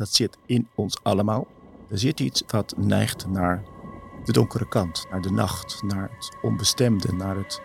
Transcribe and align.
dat 0.00 0.14
zit 0.14 0.38
in 0.46 0.68
ons 0.74 1.02
allemaal. 1.02 1.46
Er 1.88 1.98
zit 1.98 2.20
iets 2.20 2.42
dat 2.46 2.74
neigt 2.76 3.26
naar 3.26 3.62
de 4.24 4.32
donkere 4.32 4.68
kant, 4.68 5.06
naar 5.10 5.20
de 5.20 5.30
nacht, 5.30 5.82
naar 5.82 6.10
het 6.14 6.36
onbestemde, 6.42 7.12
naar 7.12 7.36
het 7.36 7.60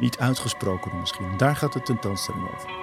niet 0.00 0.18
uitgesproken 0.18 0.98
misschien. 1.00 1.36
Daar 1.36 1.56
gaat 1.56 1.72
de 1.72 1.82
tentoonstelling 1.82 2.48
over. 2.54 2.82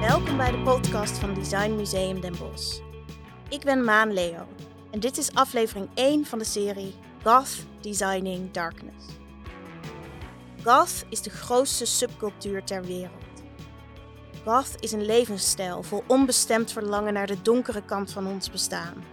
Welkom 0.00 0.36
bij 0.36 0.50
de 0.50 0.62
podcast 0.64 1.18
van 1.18 1.34
Design 1.34 1.74
Museum 1.74 2.20
Den 2.20 2.34
Bosch. 2.38 2.80
Ik 3.48 3.60
ben 3.60 3.84
Maan 3.84 4.12
Leo 4.12 4.46
en 4.90 5.00
dit 5.00 5.18
is 5.18 5.34
aflevering 5.34 5.88
1 5.94 6.26
van 6.26 6.38
de 6.38 6.44
serie 6.44 6.94
Goth 7.22 7.66
Designing 7.80 8.50
Darkness. 8.50 9.06
Goth 10.64 11.04
is 11.08 11.22
de 11.22 11.30
grootste 11.30 11.84
subcultuur 11.84 12.64
ter 12.64 12.82
wereld. 12.82 13.22
Goth 14.44 14.74
is 14.80 14.92
een 14.92 15.04
levensstijl 15.04 15.82
vol 15.82 16.04
onbestemd 16.06 16.72
verlangen 16.72 17.12
naar 17.12 17.26
de 17.26 17.42
donkere 17.42 17.84
kant 17.84 18.12
van 18.12 18.26
ons 18.26 18.50
bestaan. 18.50 19.04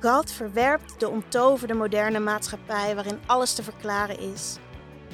Goth 0.00 0.32
verwerpt 0.32 1.00
de 1.00 1.08
onttoverde 1.08 1.74
moderne 1.74 2.18
maatschappij 2.18 2.94
waarin 2.94 3.20
alles 3.26 3.54
te 3.54 3.62
verklaren 3.62 4.18
is 4.18 4.56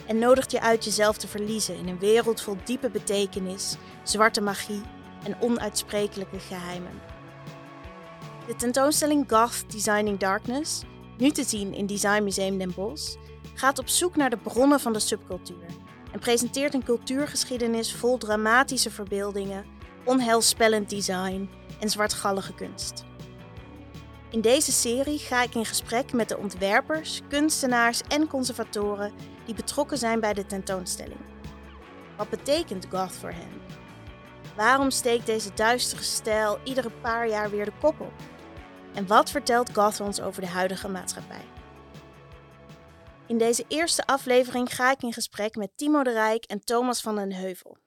en 0.06 0.18
nodigt 0.18 0.50
je 0.50 0.60
uit 0.60 0.84
jezelf 0.84 1.16
te 1.16 1.28
verliezen 1.28 1.76
in 1.76 1.88
een 1.88 1.98
wereld 1.98 2.40
vol 2.40 2.56
diepe 2.64 2.90
betekenis, 2.90 3.76
zwarte 4.02 4.40
magie 4.40 4.82
en 5.24 5.40
onuitsprekelijke 5.40 6.38
geheimen. 6.38 7.07
De 8.48 8.56
tentoonstelling 8.56 9.24
Goth 9.28 9.70
Designing 9.72 10.18
Darkness, 10.18 10.82
nu 11.18 11.30
te 11.30 11.44
zien 11.44 11.74
in 11.74 11.86
Design 11.86 12.22
Museum 12.22 12.58
Den 12.58 12.74
Bosch, 12.74 13.16
gaat 13.54 13.78
op 13.78 13.88
zoek 13.88 14.16
naar 14.16 14.30
de 14.30 14.36
bronnen 14.36 14.80
van 14.80 14.92
de 14.92 14.98
subcultuur 15.00 15.66
en 16.12 16.18
presenteert 16.18 16.74
een 16.74 16.84
cultuurgeschiedenis 16.84 17.94
vol 17.94 18.18
dramatische 18.18 18.90
verbeeldingen, 18.90 19.64
onheilspellend 20.04 20.90
design 20.90 21.50
en 21.80 21.90
zwartgallige 21.90 22.54
kunst. 22.54 23.04
In 24.30 24.40
deze 24.40 24.72
serie 24.72 25.18
ga 25.18 25.42
ik 25.42 25.54
in 25.54 25.66
gesprek 25.66 26.12
met 26.12 26.28
de 26.28 26.38
ontwerpers, 26.38 27.20
kunstenaars 27.28 28.00
en 28.02 28.26
conservatoren 28.26 29.12
die 29.44 29.54
betrokken 29.54 29.98
zijn 29.98 30.20
bij 30.20 30.34
de 30.34 30.46
tentoonstelling. 30.46 31.20
Wat 32.16 32.28
betekent 32.28 32.86
goth 32.90 33.12
voor 33.12 33.32
hen? 33.32 33.60
Waarom 34.56 34.90
steekt 34.90 35.26
deze 35.26 35.50
duistere 35.54 36.02
stijl 36.02 36.58
iedere 36.64 36.90
paar 37.00 37.28
jaar 37.28 37.50
weer 37.50 37.64
de 37.64 37.72
kop 37.80 38.00
op? 38.00 38.12
En 38.98 39.06
wat 39.06 39.30
vertelt 39.30 39.74
goth 39.74 40.00
ons 40.00 40.20
over 40.20 40.42
de 40.42 40.48
huidige 40.48 40.88
maatschappij? 40.88 41.44
In 43.26 43.38
deze 43.38 43.64
eerste 43.68 44.06
aflevering 44.06 44.74
ga 44.74 44.90
ik 44.90 45.02
in 45.02 45.12
gesprek 45.12 45.54
met 45.54 45.70
Timo 45.76 46.02
de 46.02 46.12
Rijk 46.12 46.44
en 46.44 46.60
Thomas 46.60 47.00
van 47.00 47.14
den 47.14 47.32
Heuvel. 47.32 47.78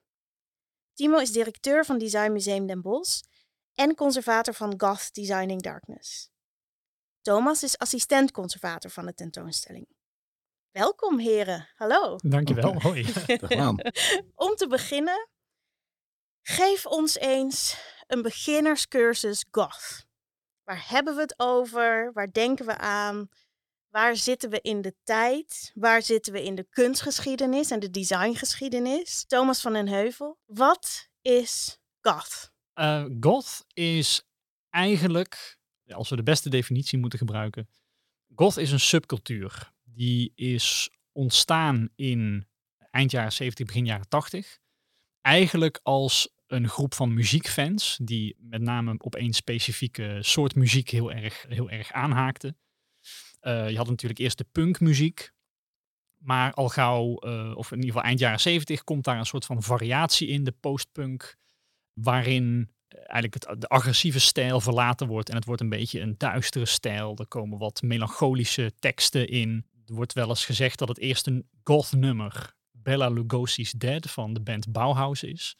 Timo 0.93 1.17
is 1.17 1.31
directeur 1.31 1.85
van 1.85 1.97
Design 1.97 2.31
Museum 2.31 2.67
Den 2.67 2.81
Bosch 2.81 3.21
en 3.73 3.95
conservator 3.95 4.53
van 4.53 4.73
Goth 4.77 5.13
Designing 5.13 5.61
Darkness. 5.61 6.29
Thomas 7.21 7.63
is 7.63 7.77
assistent-conservator 7.77 8.91
van 8.91 9.05
de 9.05 9.13
tentoonstelling. 9.13 9.87
Welkom 10.71 11.19
heren, 11.19 11.69
hallo. 11.75 12.15
Dankjewel, 12.17 12.81
hoi. 12.81 13.05
Om 14.35 14.55
te 14.55 14.67
beginnen, 14.69 15.29
geef 16.41 16.85
ons 16.85 17.17
eens 17.17 17.77
een 18.07 18.21
beginnerscursus 18.21 19.45
Goth. 19.51 20.09
Waar 20.71 20.85
hebben 20.89 21.15
we 21.15 21.21
het 21.21 21.33
over? 21.37 22.11
Waar 22.13 22.31
denken 22.31 22.65
we 22.65 22.77
aan? 22.77 23.29
Waar 23.89 24.15
zitten 24.15 24.49
we 24.49 24.61
in 24.61 24.81
de 24.81 24.95
tijd? 25.03 25.71
Waar 25.75 26.01
zitten 26.01 26.33
we 26.33 26.43
in 26.43 26.55
de 26.55 26.67
kunstgeschiedenis 26.69 27.71
en 27.71 27.79
de 27.79 27.89
designgeschiedenis? 27.89 29.25
Thomas 29.25 29.61
van 29.61 29.73
den 29.73 29.87
Heuvel, 29.87 30.37
wat 30.45 31.09
is 31.21 31.79
goth? 32.01 32.51
Uh, 32.75 33.05
goth 33.19 33.65
is 33.73 34.23
eigenlijk, 34.69 35.57
als 35.87 36.09
we 36.09 36.15
de 36.15 36.23
beste 36.23 36.49
definitie 36.49 36.99
moeten 36.99 37.19
gebruiken, 37.19 37.69
goth 38.35 38.57
is 38.57 38.71
een 38.71 38.79
subcultuur. 38.79 39.71
Die 39.83 40.31
is 40.35 40.89
ontstaan 41.11 41.89
in 41.95 42.47
eind 42.91 43.11
jaren 43.11 43.33
70, 43.33 43.65
begin 43.65 43.85
jaren 43.85 44.07
80. 44.07 44.59
Eigenlijk 45.21 45.79
als 45.83 46.33
een 46.51 46.69
groep 46.69 46.93
van 46.93 47.13
muziekfans 47.13 47.99
die 48.01 48.35
met 48.39 48.61
name 48.61 48.95
op 48.97 49.15
één 49.15 49.33
specifieke 49.33 50.17
soort 50.21 50.55
muziek 50.55 50.89
heel 50.89 51.11
erg, 51.11 51.45
heel 51.49 51.69
erg 51.69 51.91
aanhaakten. 51.91 52.57
Uh, 53.41 53.69
je 53.69 53.77
had 53.77 53.87
natuurlijk 53.87 54.19
eerst 54.19 54.37
de 54.37 54.45
punkmuziek. 54.51 55.31
Maar 56.17 56.53
al 56.53 56.69
gauw, 56.69 57.25
uh, 57.25 57.55
of 57.55 57.71
in 57.71 57.77
ieder 57.77 57.91
geval 57.91 58.07
eind 58.07 58.19
jaren 58.19 58.39
70, 58.39 58.83
komt 58.83 59.03
daar 59.03 59.17
een 59.17 59.25
soort 59.25 59.45
van 59.45 59.63
variatie 59.63 60.27
in, 60.27 60.43
de 60.43 60.51
postpunk. 60.51 61.37
Waarin 61.93 62.71
eh, 62.87 62.97
eigenlijk 62.97 63.33
het, 63.33 63.61
de 63.61 63.67
agressieve 63.67 64.19
stijl 64.19 64.61
verlaten 64.61 65.07
wordt. 65.07 65.29
En 65.29 65.35
het 65.35 65.45
wordt 65.45 65.61
een 65.61 65.69
beetje 65.69 65.99
een 65.99 66.15
duistere 66.17 66.65
stijl. 66.65 67.17
Er 67.17 67.27
komen 67.27 67.57
wat 67.57 67.81
melancholische 67.81 68.71
teksten 68.79 69.27
in. 69.27 69.65
Er 69.85 69.93
wordt 69.93 70.13
wel 70.13 70.29
eens 70.29 70.45
gezegd 70.45 70.79
dat 70.79 70.87
het 70.87 70.99
eerste 70.99 71.45
goth 71.63 71.91
nummer 71.91 72.53
Bella 72.71 73.09
Lugosi's 73.09 73.71
Dead 73.71 74.11
van 74.11 74.33
de 74.33 74.41
band 74.41 74.71
Bauhaus 74.71 75.23
is. 75.23 75.57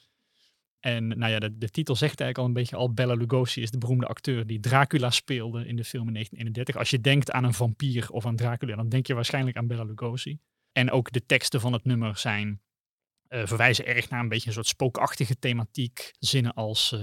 En 0.81 1.07
nou 1.07 1.31
ja, 1.31 1.39
de, 1.39 1.57
de, 1.57 1.69
titel 1.69 1.95
zegt 1.95 2.19
eigenlijk 2.19 2.37
al 2.37 2.45
een 2.45 2.61
beetje 2.61 2.75
al. 2.75 2.93
Bella 2.93 3.13
Lugosi 3.13 3.61
is 3.61 3.71
de 3.71 3.77
beroemde 3.77 4.05
acteur 4.05 4.47
die 4.47 4.59
Dracula 4.59 5.09
speelde 5.09 5.65
in 5.65 5.75
de 5.75 5.83
film 5.83 6.07
in 6.07 6.13
1931. 6.13 6.75
Als 6.75 6.89
je 6.89 7.01
denkt 7.01 7.31
aan 7.31 7.43
een 7.43 7.53
vampier 7.53 8.11
of 8.11 8.25
aan 8.25 8.35
Dracula, 8.35 8.75
dan 8.75 8.89
denk 8.89 9.07
je 9.07 9.13
waarschijnlijk 9.13 9.57
aan 9.57 9.67
Bella 9.67 9.83
Lugosi. 9.83 10.39
En 10.71 10.91
ook 10.91 11.11
de 11.11 11.25
teksten 11.25 11.61
van 11.61 11.73
het 11.73 11.85
nummer 11.85 12.17
zijn, 12.17 12.61
uh, 13.29 13.45
verwijzen 13.45 13.85
erg 13.85 14.09
naar 14.09 14.19
een 14.19 14.29
beetje 14.29 14.47
een 14.47 14.53
soort 14.53 14.67
spookachtige 14.67 15.39
thematiek. 15.39 16.11
Zinnen 16.19 16.53
als 16.53 16.91
uh, 16.91 16.99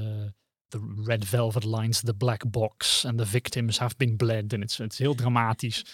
The 0.69 1.03
red 1.05 1.25
velvet 1.25 1.65
lines 1.65 2.01
the 2.01 2.15
black 2.15 2.51
box 2.51 3.05
and 3.05 3.19
the 3.19 3.27
victims 3.27 3.79
have 3.79 3.95
been 3.97 4.17
bled. 4.17 4.53
En 4.53 4.61
het 4.61 4.77
het 4.77 4.93
is 4.93 4.99
heel 4.99 5.15
dramatisch. 5.15 5.85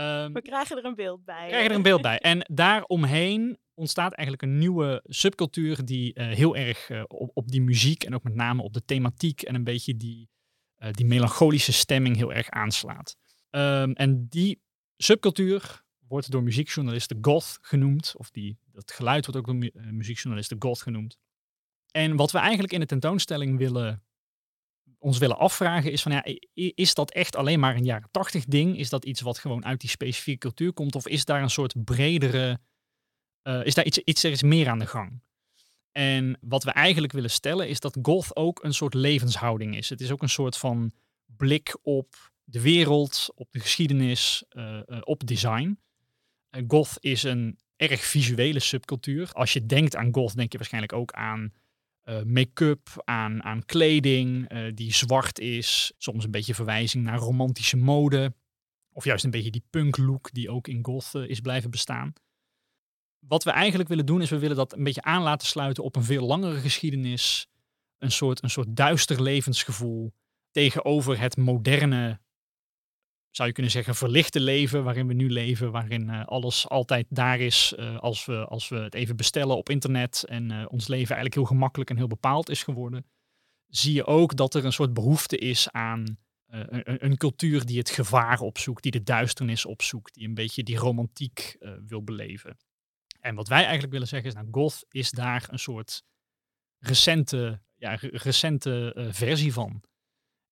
Um, 0.00 0.32
We 0.32 0.42
krijgen 0.42 0.76
er 0.76 0.84
een 0.84 0.94
beeld 0.94 1.24
bij. 1.24 1.42
We 1.42 1.48
krijgen 1.48 1.70
er 1.70 1.76
een 1.76 1.82
beeld 1.82 2.02
bij. 2.02 2.18
En 2.18 2.46
daaromheen 2.64 3.58
ontstaat 3.74 4.12
eigenlijk 4.12 4.52
een 4.52 4.58
nieuwe 4.58 5.02
subcultuur 5.04 5.84
die 5.84 6.18
uh, 6.18 6.28
heel 6.28 6.56
erg 6.56 6.88
uh, 6.88 7.02
op, 7.06 7.30
op, 7.34 7.48
die 7.48 7.62
muziek 7.62 8.04
en 8.04 8.14
ook 8.14 8.22
met 8.22 8.34
name 8.34 8.62
op 8.62 8.72
de 8.72 8.84
thematiek 8.84 9.42
en 9.42 9.54
een 9.54 9.64
beetje 9.64 9.96
die, 9.96 10.28
uh, 10.78 10.90
die 10.90 11.06
melancholische 11.06 11.72
stemming 11.72 12.16
heel 12.16 12.32
erg 12.32 12.50
aanslaat. 12.50 13.16
Um, 13.50 13.92
en 13.92 14.26
die 14.28 14.62
subcultuur 14.96 15.82
wordt 16.08 16.30
door 16.30 16.42
muziekjournalisten 16.42 17.18
goth 17.20 17.58
genoemd, 17.60 18.14
of 18.16 18.30
die, 18.30 18.58
dat 18.72 18.92
geluid 18.92 19.26
wordt 19.26 19.40
ook 19.40 19.46
door 19.46 19.56
mu 19.56 19.72
muziekjournalisten 19.90 20.56
goth 20.60 20.82
genoemd. 20.82 21.18
En 21.90 22.16
wat 22.16 22.30
we 22.30 22.38
eigenlijk 22.38 22.72
in 22.72 22.80
de 22.80 22.86
tentoonstelling 22.86 23.58
willen, 23.58 24.02
ons 25.00 25.18
willen 25.18 25.38
afvragen 25.38 25.92
is 25.92 26.02
van 26.02 26.12
ja, 26.12 26.24
is 26.74 26.94
dat 26.94 27.12
echt 27.12 27.36
alleen 27.36 27.60
maar 27.60 27.76
een 27.76 27.84
jaren 27.84 28.08
tachtig 28.10 28.44
ding? 28.44 28.78
Is 28.78 28.88
dat 28.88 29.04
iets 29.04 29.20
wat 29.20 29.38
gewoon 29.38 29.64
uit 29.64 29.80
die 29.80 29.90
specifieke 29.90 30.38
cultuur 30.38 30.72
komt? 30.72 30.94
Of 30.94 31.08
is 31.08 31.24
daar 31.24 31.42
een 31.42 31.50
soort 31.50 31.84
bredere 31.84 32.60
uh, 33.42 33.64
is 33.64 33.74
daar 33.74 33.84
iets, 33.84 33.98
iets, 33.98 34.24
er 34.24 34.30
is 34.30 34.42
meer 34.42 34.68
aan 34.68 34.78
de 34.78 34.86
gang. 34.86 35.22
En 35.92 36.38
wat 36.40 36.64
we 36.64 36.70
eigenlijk 36.70 37.12
willen 37.12 37.30
stellen 37.30 37.68
is 37.68 37.80
dat 37.80 37.98
goth 38.02 38.36
ook 38.36 38.64
een 38.64 38.74
soort 38.74 38.94
levenshouding 38.94 39.76
is. 39.76 39.88
Het 39.88 40.00
is 40.00 40.10
ook 40.10 40.22
een 40.22 40.28
soort 40.28 40.56
van 40.56 40.92
blik 41.26 41.78
op 41.82 42.32
de 42.44 42.60
wereld, 42.60 43.28
op 43.34 43.52
de 43.52 43.60
geschiedenis, 43.60 44.44
uh, 44.50 44.80
uh, 44.86 44.98
op 45.00 45.26
design. 45.26 45.78
goth 46.68 46.96
is 46.98 47.22
een 47.22 47.58
erg 47.76 48.00
visuele 48.00 48.60
subcultuur. 48.60 49.32
Als 49.32 49.52
je 49.52 49.66
denkt 49.66 49.96
aan 49.96 50.14
goth, 50.14 50.36
denk 50.36 50.52
je 50.52 50.58
waarschijnlijk 50.58 50.92
ook 50.92 51.12
aan 51.12 51.52
make-up, 52.24 53.02
aan, 53.04 53.42
aan 53.42 53.64
kleding 53.64 54.48
die 54.74 54.94
zwart 54.94 55.38
is. 55.38 55.92
Soms 55.98 56.24
een 56.24 56.30
beetje 56.30 56.54
verwijzing 56.54 57.04
naar 57.04 57.18
romantische 57.18 57.76
mode. 57.76 58.34
Of 58.92 59.04
juist 59.04 59.24
een 59.24 59.30
beetje 59.30 59.50
die 59.50 59.64
punk 59.70 59.96
look 59.96 60.32
die 60.32 60.50
ook 60.50 60.68
in 60.68 60.84
goth 60.84 61.14
is 61.14 61.40
blijven 61.40 61.70
bestaan 61.70 62.12
wat 63.28 63.44
we 63.44 63.50
eigenlijk 63.50 63.88
willen 63.88 64.06
doen, 64.06 64.22
is 64.22 64.30
we 64.30 64.38
willen 64.38 64.56
dat 64.56 64.72
een 64.72 64.84
beetje 64.84 65.02
aan 65.02 65.22
laten 65.22 65.46
sluiten 65.46 65.84
op 65.84 65.96
een 65.96 66.04
veel 66.04 66.26
langere 66.26 66.58
geschiedenis. 66.58 67.48
Een 67.98 68.10
soort, 68.10 68.42
een 68.42 68.50
soort 68.50 68.76
duister 68.76 69.22
levensgevoel 69.22 70.12
tegenover 70.50 71.20
het 71.20 71.36
moderne, 71.36 72.20
zou 73.30 73.48
je 73.48 73.54
kunnen 73.54 73.72
zeggen, 73.72 73.94
verlichte 73.94 74.40
leven 74.40 74.84
waarin 74.84 75.06
we 75.06 75.14
nu 75.14 75.30
leven. 75.30 75.70
Waarin 75.70 76.08
uh, 76.08 76.24
alles 76.24 76.68
altijd 76.68 77.06
daar 77.08 77.40
is 77.40 77.74
uh, 77.78 77.98
als, 77.98 78.24
we, 78.24 78.44
als 78.44 78.68
we 78.68 78.76
het 78.76 78.94
even 78.94 79.16
bestellen 79.16 79.56
op 79.56 79.68
internet. 79.68 80.24
En 80.24 80.50
uh, 80.50 80.64
ons 80.68 80.88
leven 80.88 81.14
eigenlijk 81.14 81.34
heel 81.34 81.56
gemakkelijk 81.56 81.90
en 81.90 81.96
heel 81.96 82.06
bepaald 82.06 82.48
is 82.48 82.62
geworden. 82.62 83.06
Zie 83.66 83.94
je 83.94 84.06
ook 84.06 84.36
dat 84.36 84.54
er 84.54 84.64
een 84.64 84.72
soort 84.72 84.94
behoefte 84.94 85.38
is 85.38 85.70
aan 85.70 86.18
een, 86.46 87.04
een, 87.04 87.16
cultuur 87.16 87.66
die 87.66 87.78
het 87.78 87.90
gevaar 87.90 88.40
opzoekt, 88.40 88.82
die 88.82 88.92
de 88.92 89.02
duisternis 89.02 89.66
opzoekt, 89.66 90.14
die 90.14 90.28
een 90.28 90.34
beetje 90.34 90.62
die 90.62 90.76
romantiek 90.76 91.56
wil 91.86 92.04
beleven. 92.04 92.56
En 93.20 93.34
wat 93.34 93.48
wij 93.48 93.62
eigenlijk 93.62 93.92
willen 93.92 94.08
zeggen 94.08 94.28
is, 94.28 94.34
nou, 94.34 94.48
goth 94.50 94.84
is 94.88 95.10
daar 95.10 95.46
een 95.50 95.58
soort 95.58 96.02
recente, 96.78 97.60
ja, 97.76 97.98
recente 98.00 98.94
versie 99.10 99.52
van. 99.52 99.82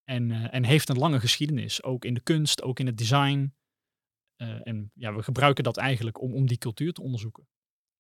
En, 0.09 0.31
eh, 0.31 0.55
en 0.55 0.65
heeft 0.65 0.89
een 0.89 0.99
lange 0.99 1.21
geschiedenis, 1.21 1.83
ook 1.83 2.05
in 2.05 2.15
de 2.15 2.21
kunst, 2.21 2.63
ook 2.63 2.81
in 2.81 2.87
het 2.87 2.97
design. 2.97 3.55
Eh, 4.37 4.67
en 4.67 4.91
ja, 4.95 5.15
we 5.15 5.23
gebruiken 5.23 5.65
dat 5.65 5.77
eigenlijk 5.77 6.21
om, 6.21 6.35
om 6.35 6.47
die 6.47 6.59
cultuur 6.59 6.93
te 6.93 7.03
onderzoeken. 7.03 7.49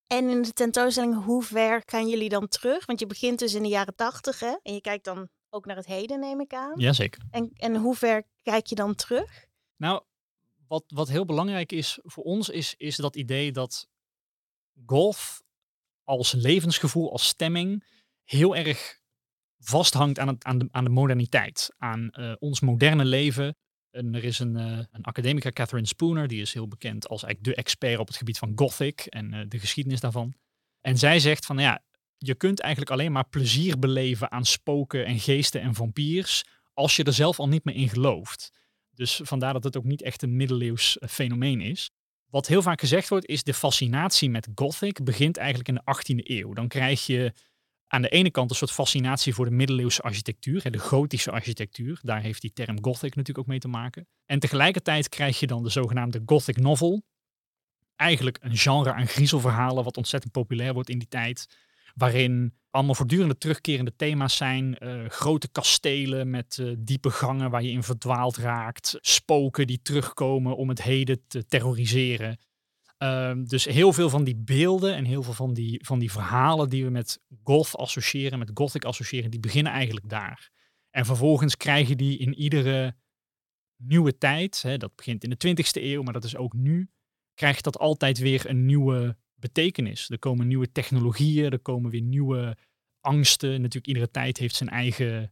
En 0.06 0.28
in 0.28 0.42
de 0.42 0.52
tentoonstelling, 0.52 1.24
hoe 1.24 1.42
ver 1.42 1.82
gaan 1.86 2.08
jullie 2.08 2.28
dan 2.28 2.48
terug? 2.48 2.86
Want 2.86 3.00
je 3.00 3.06
begint 3.06 3.38
dus 3.38 3.54
in 3.54 3.62
de 3.62 3.68
jaren 3.68 3.94
tachtig, 3.94 4.40
hè? 4.40 4.56
En 4.62 4.74
je 4.74 4.80
kijkt 4.80 5.04
dan 5.04 5.28
ook 5.48 5.66
naar 5.66 5.76
het 5.76 5.86
heden, 5.86 6.20
neem 6.20 6.40
ik 6.40 6.54
aan. 6.54 6.80
Jazeker. 6.80 7.22
En, 7.30 7.50
en 7.54 7.76
hoe 7.76 7.94
ver 7.94 8.26
kijk 8.42 8.66
je 8.66 8.74
dan 8.74 8.94
terug? 8.94 9.46
Nou, 9.76 10.02
wat, 10.66 10.84
wat 10.86 11.08
heel 11.08 11.24
belangrijk 11.24 11.72
is 11.72 11.98
voor 12.02 12.24
ons, 12.24 12.48
is, 12.48 12.74
is 12.76 12.96
dat 12.96 13.16
idee 13.16 13.52
dat 13.52 13.88
golf 14.86 15.42
als 16.04 16.32
levensgevoel, 16.32 17.12
als 17.12 17.26
stemming, 17.26 17.84
heel 18.24 18.56
erg 18.56 18.97
vasthangt 19.58 20.18
aan, 20.18 20.44
aan, 20.44 20.58
de, 20.58 20.68
aan 20.70 20.84
de 20.84 20.90
moderniteit, 20.90 21.74
aan 21.78 22.10
uh, 22.12 22.32
ons 22.38 22.60
moderne 22.60 23.04
leven. 23.04 23.56
En 23.90 24.14
er 24.14 24.24
is 24.24 24.38
een, 24.38 24.56
uh, 24.56 24.78
een 24.90 25.02
academica, 25.02 25.52
Catherine 25.52 25.86
Spooner, 25.86 26.28
die 26.28 26.40
is 26.40 26.52
heel 26.52 26.68
bekend 26.68 27.08
als 27.08 27.22
eigenlijk 27.22 27.54
de 27.54 27.62
expert 27.62 27.98
op 27.98 28.06
het 28.06 28.16
gebied 28.16 28.38
van 28.38 28.52
Gothic 28.54 29.00
en 29.00 29.34
uh, 29.34 29.40
de 29.48 29.58
geschiedenis 29.58 30.00
daarvan. 30.00 30.34
En 30.80 30.98
zij 30.98 31.20
zegt 31.20 31.46
van 31.46 31.58
ja, 31.58 31.82
je 32.18 32.34
kunt 32.34 32.60
eigenlijk 32.60 32.92
alleen 32.92 33.12
maar 33.12 33.28
plezier 33.28 33.78
beleven 33.78 34.30
aan 34.30 34.44
spoken 34.44 35.06
en 35.06 35.18
geesten 35.18 35.60
en 35.60 35.74
vampiers 35.74 36.44
als 36.72 36.96
je 36.96 37.04
er 37.04 37.12
zelf 37.12 37.38
al 37.38 37.48
niet 37.48 37.64
meer 37.64 37.74
in 37.74 37.88
gelooft. 37.88 38.52
Dus 38.90 39.20
vandaar 39.24 39.52
dat 39.52 39.64
het 39.64 39.76
ook 39.76 39.84
niet 39.84 40.02
echt 40.02 40.22
een 40.22 40.36
middeleeuws 40.36 40.98
fenomeen 41.08 41.60
is. 41.60 41.90
Wat 42.30 42.46
heel 42.46 42.62
vaak 42.62 42.80
gezegd 42.80 43.08
wordt, 43.08 43.26
is 43.26 43.42
de 43.42 43.54
fascinatie 43.54 44.30
met 44.30 44.48
Gothic 44.54 45.04
begint 45.04 45.36
eigenlijk 45.36 45.68
in 45.68 45.74
de 45.74 45.94
18e 45.96 46.26
eeuw. 46.26 46.52
Dan 46.52 46.68
krijg 46.68 47.06
je 47.06 47.32
aan 47.88 48.02
de 48.02 48.08
ene 48.08 48.30
kant 48.30 48.50
een 48.50 48.56
soort 48.56 48.70
fascinatie 48.70 49.34
voor 49.34 49.44
de 49.44 49.50
middeleeuwse 49.50 50.02
architectuur, 50.02 50.70
de 50.70 50.78
gotische 50.78 51.30
architectuur. 51.30 51.98
Daar 52.02 52.22
heeft 52.22 52.40
die 52.40 52.52
term 52.52 52.84
Gothic 52.84 53.14
natuurlijk 53.14 53.38
ook 53.38 53.46
mee 53.46 53.58
te 53.58 53.68
maken. 53.68 54.06
En 54.26 54.38
tegelijkertijd 54.38 55.08
krijg 55.08 55.40
je 55.40 55.46
dan 55.46 55.62
de 55.62 55.68
zogenaamde 55.68 56.22
Gothic 56.26 56.56
novel. 56.56 57.02
Eigenlijk 57.96 58.38
een 58.40 58.56
genre 58.56 58.92
aan 58.92 59.06
griezelverhalen 59.06 59.84
wat 59.84 59.96
ontzettend 59.96 60.32
populair 60.32 60.72
wordt 60.72 60.88
in 60.88 60.98
die 60.98 61.08
tijd. 61.08 61.46
Waarin 61.94 62.54
allemaal 62.70 62.94
voortdurende 62.94 63.38
terugkerende 63.38 63.96
thema's 63.96 64.36
zijn. 64.36 64.76
Uh, 64.80 65.08
grote 65.08 65.48
kastelen 65.48 66.30
met 66.30 66.58
uh, 66.60 66.74
diepe 66.78 67.10
gangen 67.10 67.50
waar 67.50 67.62
je 67.62 67.70
in 67.70 67.82
verdwaald 67.82 68.36
raakt. 68.36 68.98
Spoken 69.00 69.66
die 69.66 69.82
terugkomen 69.82 70.56
om 70.56 70.68
het 70.68 70.82
heden 70.82 71.22
te 71.26 71.46
terroriseren. 71.46 72.38
Uh, 73.02 73.32
dus 73.44 73.64
heel 73.64 73.92
veel 73.92 74.10
van 74.10 74.24
die 74.24 74.36
beelden 74.36 74.94
en 74.94 75.04
heel 75.04 75.22
veel 75.22 75.32
van 75.32 75.54
die, 75.54 75.84
van 75.84 75.98
die 75.98 76.10
verhalen 76.10 76.68
die 76.68 76.84
we 76.84 76.90
met 76.90 77.20
goth 77.42 77.76
associëren, 77.76 78.38
met 78.38 78.50
gothic 78.54 78.84
associëren, 78.84 79.30
die 79.30 79.40
beginnen 79.40 79.72
eigenlijk 79.72 80.08
daar. 80.08 80.50
En 80.90 81.04
vervolgens 81.04 81.56
krijg 81.56 81.88
je 81.88 81.96
die 81.96 82.18
in 82.18 82.34
iedere 82.34 82.96
nieuwe 83.76 84.18
tijd, 84.18 84.62
hè, 84.62 84.76
dat 84.76 84.96
begint 84.96 85.24
in 85.24 85.30
de 85.30 85.36
20ste 85.36 85.82
eeuw, 85.82 86.02
maar 86.02 86.12
dat 86.12 86.24
is 86.24 86.36
ook 86.36 86.52
nu, 86.52 86.90
krijgt 87.34 87.64
dat 87.64 87.78
altijd 87.78 88.18
weer 88.18 88.48
een 88.48 88.66
nieuwe 88.66 89.16
betekenis. 89.34 90.10
Er 90.10 90.18
komen 90.18 90.46
nieuwe 90.46 90.72
technologieën, 90.72 91.50
er 91.50 91.58
komen 91.58 91.90
weer 91.90 92.02
nieuwe 92.02 92.56
angsten. 93.00 93.50
Natuurlijk, 93.50 93.86
iedere 93.86 94.10
tijd 94.10 94.38
heeft 94.38 94.54
zijn 94.54 94.68
eigen, 94.68 95.30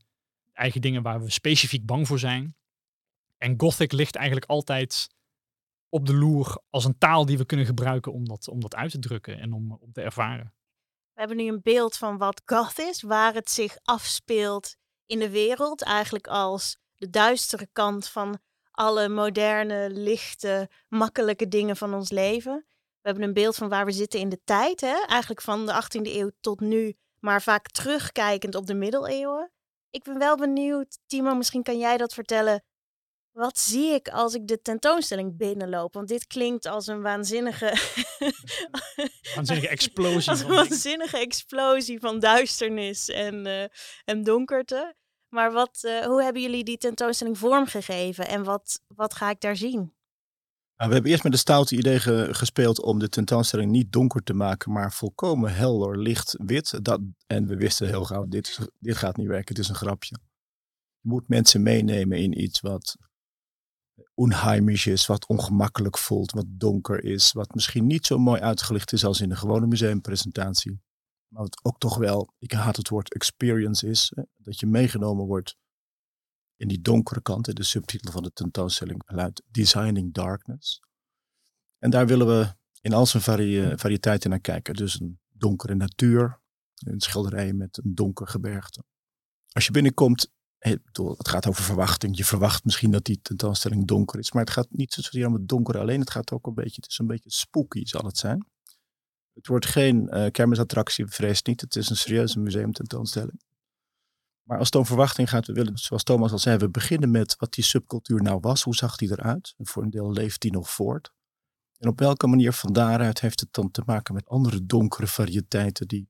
eigen 0.53 0.81
dingen 0.81 1.03
waar 1.03 1.23
we 1.23 1.31
specifiek 1.31 1.87
bang 1.87 2.07
voor 2.07 2.19
zijn. 2.19 2.57
En 3.39 3.55
Gothic 3.57 3.93
ligt 3.93 4.15
eigenlijk 4.15 4.47
altijd 4.47 5.09
op 5.89 6.07
de 6.07 6.15
loer 6.15 6.63
als 6.71 6.85
een 6.85 6.99
taal 6.99 7.27
die 7.27 7.39
we 7.39 7.47
kunnen 7.47 7.67
gebruiken 7.67 8.13
om 8.13 8.29
dat, 8.29 8.49
om 8.49 8.61
dat 8.61 8.75
uit 8.75 8.91
te 8.91 8.99
drukken 8.99 9.39
en 9.39 9.53
om, 9.53 9.73
om 9.73 9.93
te 9.93 10.01
ervaren. 10.01 10.55
We 11.13 11.21
hebben 11.21 11.37
nu 11.37 11.49
een 11.49 11.63
beeld 11.63 11.97
van 11.97 12.19
wat 12.19 12.43
goth 12.45 12.79
is, 12.79 13.03
waar 13.03 13.35
het 13.35 13.51
zich 13.51 13.79
afspeelt 13.83 14.77
in 15.07 15.19
de 15.19 15.31
wereld. 15.31 15.83
Eigenlijk 15.83 16.27
als 16.27 16.79
de 16.95 17.11
duistere 17.11 17.69
kant 17.73 18.09
van 18.09 18.39
alle 18.71 19.09
moderne, 19.09 19.91
lichte, 19.91 20.71
makkelijke 20.89 21.49
dingen 21.49 21.77
van 21.77 21.95
ons 21.95 22.11
leven. 22.11 22.67
We 23.01 23.13
hebben 23.13 23.23
een 23.23 23.35
beeld 23.35 23.57
van 23.57 23.69
waar 23.69 23.85
we 23.85 23.93
zitten 23.93 24.21
in 24.21 24.29
de 24.29 24.41
tijd. 24.45 24.81
Hè? 24.81 25.05
Eigenlijk 25.07 25.43
van 25.43 25.67
de 25.67 25.73
18e 25.73 26.01
eeuw 26.03 26.31
tot 26.41 26.61
nu, 26.61 26.97
maar 27.19 27.43
vaak 27.43 27.69
terugkijkend 27.69 28.55
op 28.55 28.67
de 28.67 28.75
middeleeuwen. 28.75 29.51
Ik 29.91 30.03
ben 30.03 30.19
wel 30.19 30.37
benieuwd, 30.37 30.99
Timo, 31.07 31.35
misschien 31.35 31.63
kan 31.63 31.79
jij 31.79 31.97
dat 31.97 32.15
vertellen. 32.15 32.65
Wat 33.37 33.59
zie 33.59 33.93
ik 33.93 34.09
als 34.09 34.35
ik 34.35 34.47
de 34.47 34.63
tentoonstelling 34.63 35.37
binnenloop? 35.37 35.95
Want 35.95 36.09
dit 36.09 36.27
klinkt 36.27 36.67
als 36.67 36.87
een 36.87 37.03
waanzinnige. 37.03 37.67
waanzinnige 39.35 39.69
explosie. 39.69 40.31
als 40.31 40.41
een 40.41 40.49
waanzinnige 40.49 41.19
explosie 41.19 42.01
van 42.01 42.21
duisternis 42.21 43.09
en, 43.09 43.47
uh, 43.47 43.65
en 44.05 44.23
donkerte. 44.23 44.95
Maar 45.29 45.53
wat, 45.53 45.83
uh, 45.83 46.05
hoe 46.05 46.23
hebben 46.23 46.43
jullie 46.43 46.65
die 46.65 46.77
tentoonstelling 46.77 47.39
vormgegeven 47.39 48.29
en 48.29 48.45
wat, 48.45 48.81
wat 48.87 49.15
ga 49.15 49.31
ik 49.31 49.41
daar 49.41 49.57
zien? 49.57 49.95
Nou, 50.77 50.89
we 50.89 50.95
hebben 50.95 51.11
eerst 51.11 51.23
met 51.23 51.33
de 51.33 51.39
stoute 51.39 51.77
idee 51.77 51.99
ge 51.99 52.29
gespeeld 52.31 52.83
om 52.83 52.99
de 52.99 53.09
tentoonstelling 53.09 53.71
niet 53.71 53.93
donker 53.93 54.23
te 54.23 54.35
maken, 54.35 54.73
maar 54.73 54.93
volkomen 54.93 55.55
helder, 55.55 55.99
licht, 55.99 56.37
wit. 56.45 56.85
Dat, 56.85 57.01
en 57.27 57.47
we 57.47 57.57
wisten 57.57 57.89
heel 57.89 58.05
gauw, 58.05 58.27
dit, 58.27 58.59
dit 58.79 58.97
gaat 58.97 59.17
niet 59.17 59.29
werken, 59.29 59.55
het 59.55 59.65
is 59.65 59.69
een 59.69 59.75
grapje. 59.75 60.17
Je 61.01 61.09
moet 61.09 61.29
mensen 61.29 61.63
meenemen 61.63 62.19
in 62.19 62.43
iets 62.43 62.61
wat 62.61 62.97
onheimisch 64.17 64.87
is, 64.87 65.07
wat 65.07 65.27
ongemakkelijk 65.27 65.99
voelt, 65.99 66.33
wat 66.33 66.47
donker 66.49 67.05
is, 67.05 67.33
wat 67.33 67.55
misschien 67.55 67.87
niet 67.87 68.07
zo 68.07 68.19
mooi 68.19 68.41
uitgelicht 68.41 68.93
is 68.93 69.05
als 69.05 69.21
in 69.21 69.31
een 69.31 69.37
gewone 69.37 69.67
museumpresentatie. 69.67 70.81
Maar 71.29 71.43
wat 71.43 71.65
ook 71.65 71.79
toch 71.79 71.97
wel, 71.97 72.33
ik 72.39 72.53
haat 72.53 72.77
het 72.77 72.89
woord 72.89 73.15
experience 73.15 73.89
is, 73.89 74.13
hè, 74.15 74.23
dat 74.37 74.61
je 74.61 74.67
meegenomen 74.67 75.27
wordt 75.27 75.57
in 76.57 76.69
die 76.69 76.81
donkere 76.81 77.23
kant. 77.23 77.57
De 77.57 77.63
subtitel 77.63 78.13
van 78.13 78.23
de 78.23 78.33
tentoonstelling 78.33 79.03
luidt 79.07 79.43
Designing 79.51 80.15
Darkness. 80.15 80.81
En 81.79 81.91
daar 81.91 82.07
willen 82.07 82.27
we 82.27 82.55
in 82.81 82.93
al 82.93 83.07
zijn 83.07 83.23
vari 83.23 83.73
variëteiten 83.77 84.31
naar 84.31 84.41
kijken. 84.41 84.75
Dus 84.75 85.01
een 85.01 85.19
donkere 85.29 85.75
natuur, 85.75 86.41
een 86.75 87.01
schilderij 87.01 87.53
met 87.53 87.77
een 87.85 87.95
donker 87.95 88.27
gebergte. 88.27 88.85
Als 89.53 89.67
je 89.67 89.71
binnenkomt, 89.71 90.33
het 90.71 91.29
gaat 91.29 91.47
over 91.47 91.65
verwachting. 91.65 92.17
Je 92.17 92.25
verwacht 92.25 92.65
misschien 92.65 92.91
dat 92.91 93.05
die 93.05 93.19
tentoonstelling 93.23 93.87
donker 93.87 94.19
is, 94.19 94.33
maar 94.33 94.43
het 94.43 94.53
gaat 94.53 94.69
niet 94.71 94.93
zozeer 94.93 95.27
om 95.27 95.33
het 95.33 95.49
donker 95.49 95.79
alleen. 95.79 96.01
Het 96.01 96.11
gaat 96.11 96.33
ook 96.33 96.47
een 96.47 96.55
beetje, 96.55 96.81
het 96.81 96.91
is 96.91 96.99
een 96.99 97.07
beetje 97.07 97.31
spooky 97.31 97.85
zal 97.85 98.05
het 98.05 98.19
zijn. 98.19 98.47
Het 99.35 99.47
wordt 99.47 99.67
geen 99.67 100.09
uh, 100.11 100.27
kermisattractie, 100.31 101.07
vrees 101.07 101.43
niet. 101.43 101.61
Het 101.61 101.77
is 101.77 101.91
een 101.91 101.97
serieuze 101.97 102.41
museumtentoonstelling. 102.41 103.41
Maar 104.43 104.59
als 104.59 104.67
het 104.67 104.77
om 104.77 104.87
verwachting 104.87 105.29
gaat, 105.29 105.47
we 105.47 105.53
willen, 105.53 105.79
zoals 105.79 106.03
Thomas 106.03 106.33
al 106.33 106.39
zei, 106.39 106.57
we 106.57 106.69
beginnen 106.69 107.11
met 107.11 107.37
wat 107.39 107.53
die 107.55 107.65
subcultuur 107.65 108.23
nou 108.23 108.39
was. 108.41 108.63
Hoe 108.63 108.75
zag 108.75 108.97
die 108.97 109.11
eruit? 109.11 109.55
En 109.57 109.67
voor 109.67 109.83
een 109.83 109.91
deel 109.91 110.13
leeft 110.13 110.41
die 110.41 110.53
nog 110.53 110.71
voort. 110.71 111.13
En 111.79 111.89
op 111.89 111.99
welke 111.99 112.27
manier 112.27 112.53
van 112.53 112.73
daaruit 112.73 113.21
heeft 113.21 113.41
het 113.41 113.53
dan 113.53 113.71
te 113.71 113.83
maken 113.87 114.15
met 114.15 114.29
andere 114.29 114.67
donkere 114.67 115.07
variëteiten 115.07 115.89
die 115.89 116.09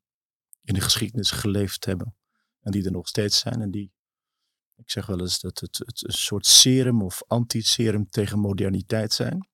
in 0.63 0.75
de 0.75 0.81
geschiedenis 0.81 1.31
geleefd 1.31 1.85
hebben. 1.85 2.15
En 2.61 2.73
die 2.73 2.85
er 2.85 2.93
nog 2.93 3.09
steeds 3.09 3.39
zijn. 3.39 3.61
En 3.61 3.71
die, 3.71 3.93
ik 4.77 4.91
zeg 4.91 5.07
wel 5.07 5.21
eens 5.21 5.41
dat 5.41 5.61
het, 5.61 5.81
een 6.07 6.13
soort 6.13 6.47
serum 6.47 7.03
of 7.03 7.23
anti-serum 7.27 8.09
tegen 8.09 8.39
moderniteit 8.39 9.13
zijn. 9.13 9.49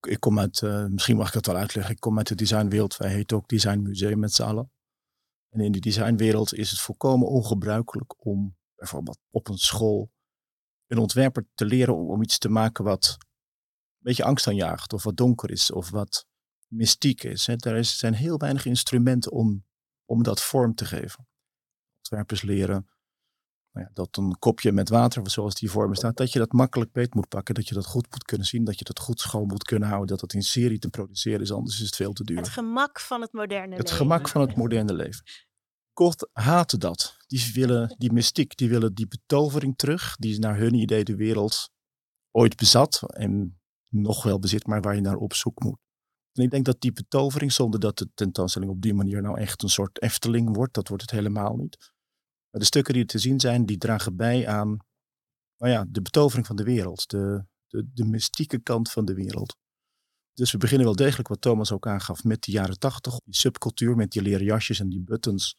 Ik 0.00 0.20
kom 0.20 0.38
uit, 0.38 0.60
uh, 0.60 0.86
misschien 0.86 1.16
mag 1.16 1.26
ik 1.26 1.32
dat 1.32 1.46
wel 1.46 1.56
uitleggen, 1.56 1.94
ik 1.94 2.00
kom 2.00 2.18
uit 2.18 2.28
de 2.28 2.34
designwereld. 2.34 2.96
Wij 2.96 3.10
heten 3.10 3.36
ook 3.36 3.48
Design 3.48 3.80
Museum 3.80 4.18
met 4.18 4.34
z'n 4.34 4.42
allen. 4.42 4.72
En 5.48 5.60
in 5.60 5.72
de 5.72 5.80
designwereld 5.80 6.54
is 6.54 6.70
het 6.70 6.80
volkomen 6.80 7.28
ongebruikelijk 7.28 8.26
om 8.26 8.56
bijvoorbeeld 8.74 9.18
op 9.30 9.48
een 9.48 9.58
school 9.58 10.10
een 10.86 10.98
ontwerper 10.98 11.48
te 11.54 11.64
leren 11.64 11.96
om, 11.96 12.10
om 12.10 12.22
iets 12.22 12.38
te 12.38 12.48
maken 12.48 12.84
wat 12.84 13.16
een 13.18 14.06
beetje 14.06 14.24
angst 14.24 14.46
aanjaagt, 14.46 14.92
of 14.92 15.02
wat 15.02 15.16
donker 15.16 15.50
is, 15.50 15.70
of 15.70 15.90
wat 15.90 16.26
mystiek 16.66 17.22
is. 17.22 17.48
Er 17.48 17.84
zijn 17.84 18.14
heel 18.14 18.38
weinig 18.38 18.64
instrumenten 18.64 19.32
om, 19.32 19.64
om 20.04 20.22
dat 20.22 20.42
vorm 20.42 20.74
te 20.74 20.84
geven. 20.84 21.28
Ontwerpers 21.96 22.42
leren 22.42 22.88
nou 23.72 23.86
ja, 23.86 23.90
dat 23.94 24.16
een 24.16 24.38
kopje 24.38 24.72
met 24.72 24.88
water, 24.88 25.30
zoals 25.30 25.54
die 25.54 25.70
vorm 25.70 25.94
staat, 25.94 26.16
dat 26.16 26.32
je 26.32 26.38
dat 26.38 26.52
makkelijk 26.52 26.92
beet 26.92 27.14
moet 27.14 27.28
pakken, 27.28 27.54
dat 27.54 27.68
je 27.68 27.74
dat 27.74 27.86
goed 27.86 28.10
moet 28.10 28.24
kunnen 28.24 28.46
zien, 28.46 28.64
dat 28.64 28.78
je 28.78 28.84
dat 28.84 28.98
goed 28.98 29.20
schoon 29.20 29.46
moet 29.46 29.64
kunnen 29.64 29.88
houden, 29.88 30.08
dat 30.08 30.20
dat 30.20 30.32
in 30.32 30.42
serie 30.42 30.78
te 30.78 30.88
produceren 30.88 31.40
is, 31.40 31.52
anders 31.52 31.80
is 31.80 31.86
het 31.86 31.96
veel 31.96 32.12
te 32.12 32.24
duur. 32.24 32.36
Het 32.36 32.48
gemak 32.48 33.00
van 33.00 33.20
het 33.20 33.32
moderne 33.32 33.60
het 33.60 33.70
leven. 33.70 33.84
Het 33.84 33.90
gemak 33.90 34.28
van 34.28 34.40
het 34.40 34.56
moderne 34.56 34.94
leven. 34.94 35.24
Kort 35.92 36.28
haten 36.32 36.80
dat. 36.80 37.16
Die 37.26 37.50
willen 37.52 37.94
die 37.98 38.12
mystiek, 38.12 38.56
die 38.56 38.68
willen 38.68 38.94
die 38.94 39.08
betovering 39.08 39.76
terug, 39.76 40.16
die 40.16 40.38
naar 40.38 40.56
hun 40.56 40.74
idee 40.74 41.04
de 41.04 41.16
wereld 41.16 41.70
ooit 42.30 42.56
bezat 42.56 43.02
en 43.06 43.60
nog 43.88 44.22
wel 44.22 44.38
bezit, 44.38 44.66
maar 44.66 44.80
waar 44.80 44.94
je 44.94 45.00
naar 45.00 45.16
op 45.16 45.34
zoek 45.34 45.60
moet. 45.60 45.78
En 46.32 46.42
ik 46.42 46.50
denk 46.50 46.64
dat 46.64 46.80
die 46.80 46.92
betovering, 46.92 47.52
zonder 47.52 47.80
dat 47.80 47.98
de 47.98 48.10
tentoonstelling 48.14 48.70
op 48.70 48.82
die 48.82 48.94
manier 48.94 49.22
nou 49.22 49.38
echt 49.38 49.62
een 49.62 49.68
soort 49.68 50.02
Efteling 50.02 50.56
wordt, 50.56 50.74
dat 50.74 50.88
wordt 50.88 51.02
het 51.02 51.10
helemaal 51.10 51.56
niet. 51.56 51.92
De 52.50 52.64
stukken 52.64 52.94
die 52.94 53.04
te 53.04 53.18
zien 53.18 53.40
zijn, 53.40 53.66
die 53.66 53.78
dragen 53.78 54.16
bij 54.16 54.48
aan 54.48 54.78
nou 55.60 55.72
ja, 55.72 55.84
de 55.88 56.02
betovering 56.02 56.46
van 56.46 56.56
de 56.56 56.62
wereld, 56.62 57.08
de, 57.08 57.44
de, 57.66 57.90
de 57.94 58.04
mystieke 58.04 58.58
kant 58.58 58.90
van 58.90 59.04
de 59.04 59.14
wereld. 59.14 59.56
Dus 60.32 60.52
we 60.52 60.58
beginnen 60.58 60.86
wel 60.86 60.96
degelijk, 60.96 61.28
wat 61.28 61.40
Thomas 61.40 61.72
ook 61.72 61.86
aangaf, 61.86 62.24
met 62.24 62.42
de 62.42 62.52
jaren 62.52 62.78
tachtig, 62.78 63.20
die 63.24 63.34
subcultuur 63.34 63.96
met 63.96 64.10
die 64.10 64.22
leren 64.22 64.44
jasjes 64.44 64.80
en 64.80 64.88
die 64.88 65.02
buttons. 65.02 65.56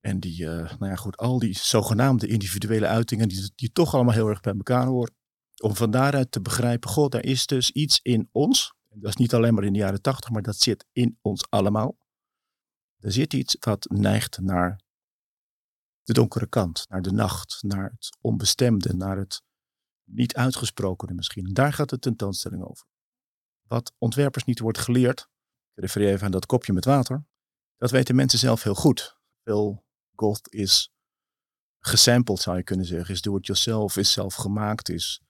En 0.00 0.20
die, 0.20 0.46
eh, 0.48 0.78
nou 0.78 0.90
ja, 0.90 0.96
goed, 0.96 1.16
al 1.16 1.38
die 1.38 1.58
zogenaamde 1.58 2.26
individuele 2.26 2.86
uitingen, 2.86 3.28
die, 3.28 3.52
die 3.54 3.72
toch 3.72 3.94
allemaal 3.94 4.14
heel 4.14 4.28
erg 4.28 4.40
bij 4.40 4.52
elkaar 4.52 4.86
horen. 4.86 5.14
Om 5.62 5.76
van 5.76 5.90
daaruit 5.90 6.32
te 6.32 6.40
begrijpen, 6.40 6.90
god, 6.90 7.12
daar 7.12 7.24
is 7.24 7.46
dus 7.46 7.70
iets 7.70 8.00
in 8.02 8.28
ons. 8.32 8.74
En 8.88 9.00
dat 9.00 9.08
is 9.08 9.16
niet 9.16 9.34
alleen 9.34 9.54
maar 9.54 9.64
in 9.64 9.72
de 9.72 9.78
jaren 9.78 10.02
tachtig, 10.02 10.30
maar 10.30 10.42
dat 10.42 10.56
zit 10.56 10.86
in 10.92 11.18
ons 11.20 11.50
allemaal. 11.50 11.96
Er 12.98 13.12
zit 13.12 13.32
iets 13.32 13.56
wat 13.60 13.86
neigt 13.90 14.40
naar 14.40 14.80
de 16.06 16.12
donkere 16.12 16.46
kant, 16.46 16.86
naar 16.88 17.02
de 17.02 17.12
nacht, 17.12 17.58
naar 17.62 17.90
het 17.90 18.16
onbestemde, 18.20 18.94
naar 18.94 19.16
het 19.16 19.42
niet 20.04 20.34
uitgesprokene 20.34 21.14
misschien. 21.14 21.52
daar 21.52 21.72
gaat 21.72 21.88
de 21.88 21.98
tentoonstelling 21.98 22.62
over. 22.62 22.86
Wat 23.62 23.92
ontwerpers 23.98 24.44
niet 24.44 24.58
wordt 24.58 24.78
geleerd, 24.78 25.20
ik 25.74 25.82
refereer 25.82 26.12
even 26.12 26.24
aan 26.24 26.30
dat 26.30 26.46
kopje 26.46 26.72
met 26.72 26.84
water, 26.84 27.24
dat 27.76 27.90
weten 27.90 28.14
mensen 28.14 28.38
zelf 28.38 28.62
heel 28.62 28.74
goed. 28.74 29.18
Veel 29.42 29.84
goth 30.14 30.52
is 30.52 30.92
gesampled, 31.78 32.40
zou 32.40 32.56
je 32.56 32.62
kunnen 32.62 32.86
zeggen, 32.86 33.14
is 33.14 33.22
do-it-yourself, 33.22 33.96
is 33.96 34.12
zelf 34.12 34.34
gemaakt, 34.34 34.88
is, 34.88 35.20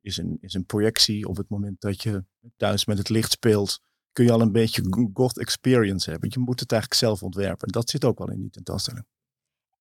is, 0.00 0.16
een, 0.16 0.38
is 0.40 0.54
een 0.54 0.66
projectie. 0.66 1.28
Op 1.28 1.36
het 1.36 1.48
moment 1.48 1.80
dat 1.80 2.02
je 2.02 2.24
thuis 2.56 2.84
met 2.84 2.98
het 2.98 3.08
licht 3.08 3.32
speelt, 3.32 3.80
kun 4.12 4.24
je 4.24 4.32
al 4.32 4.40
een 4.40 4.52
beetje 4.52 5.10
goth 5.12 5.38
experience 5.38 6.10
hebben. 6.10 6.30
Je 6.32 6.38
moet 6.38 6.60
het 6.60 6.72
eigenlijk 6.72 7.00
zelf 7.00 7.22
ontwerpen. 7.22 7.68
Dat 7.68 7.90
zit 7.90 8.04
ook 8.04 8.18
wel 8.18 8.30
in 8.30 8.40
die 8.40 8.50
tentoonstelling. 8.50 9.06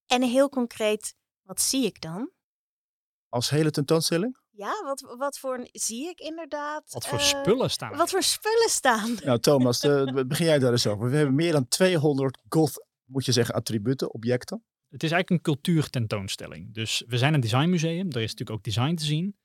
En 0.08 0.22
heel 0.22 0.50
concreet, 0.50 1.16
wat 1.42 1.62
zie 1.62 1.86
ik 1.86 2.02
dan? 2.02 2.32
Als 3.30 3.50
hele 3.50 3.72
tentoonstelling? 3.72 4.42
Ja, 4.50 4.84
wat, 4.84 5.16
wat 5.18 5.40
voor 5.40 5.68
zie 5.72 6.10
ik 6.10 6.20
inderdaad? 6.20 6.92
Wat 6.92 7.08
voor 7.08 7.18
uh, 7.18 7.24
spullen 7.24 7.70
staan 7.70 7.98
Wat 7.98 8.10
voor 8.10 8.24
spullen 8.24 8.70
staan? 8.70 9.18
Nou, 9.24 9.40
Thomas, 9.40 9.84
uh, 9.86 10.24
begin 10.28 10.46
jij 10.46 10.60
daar 10.60 10.72
eens 10.72 10.88
over. 10.88 11.10
We 11.10 11.16
hebben 11.16 11.36
meer 11.36 11.52
dan 11.52 11.68
200 11.68 12.40
goth, 12.50 12.86
moet 13.04 13.26
je 13.26 13.32
zeggen, 13.32 13.56
attributen, 13.56 14.14
objecten. 14.14 14.64
Het 14.90 15.04
is 15.04 15.12
eigenlijk 15.12 15.30
een 15.30 15.54
cultuurtentoonstelling. 15.54 16.74
Dus 16.74 17.04
we 17.08 17.18
zijn 17.18 17.34
een 17.34 17.40
designmuseum, 17.40 18.12
daar 18.12 18.22
is 18.22 18.30
natuurlijk 18.30 18.58
ook 18.58 18.64
design 18.64 18.96
te 18.96 19.06
zien. 19.06 19.38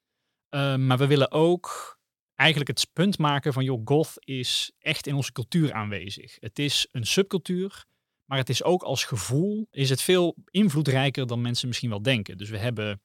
Uh, 0.50 0.76
maar 0.76 0.98
we 0.98 1.06
willen 1.06 1.30
ook 1.30 1.98
eigenlijk 2.34 2.70
het 2.70 2.90
punt 2.92 3.18
maken 3.18 3.52
van, 3.52 3.64
joh, 3.64 3.80
goth 3.84 4.12
is 4.18 4.72
echt 4.78 5.06
in 5.06 5.14
onze 5.14 5.32
cultuur 5.32 5.72
aanwezig. 5.72 6.36
Het 6.40 6.58
is 6.58 6.88
een 6.90 7.06
subcultuur, 7.06 7.84
maar 8.28 8.38
het 8.38 8.48
is 8.48 8.62
ook 8.62 8.82
als 8.82 9.04
gevoel, 9.04 9.66
is 9.70 9.90
het 9.90 10.02
veel 10.02 10.36
invloedrijker 10.50 11.26
dan 11.26 11.40
mensen 11.40 11.68
misschien 11.68 11.90
wel 11.90 12.02
denken. 12.02 12.38
Dus 12.38 12.50
we 12.50 12.58
hebben 12.58 13.02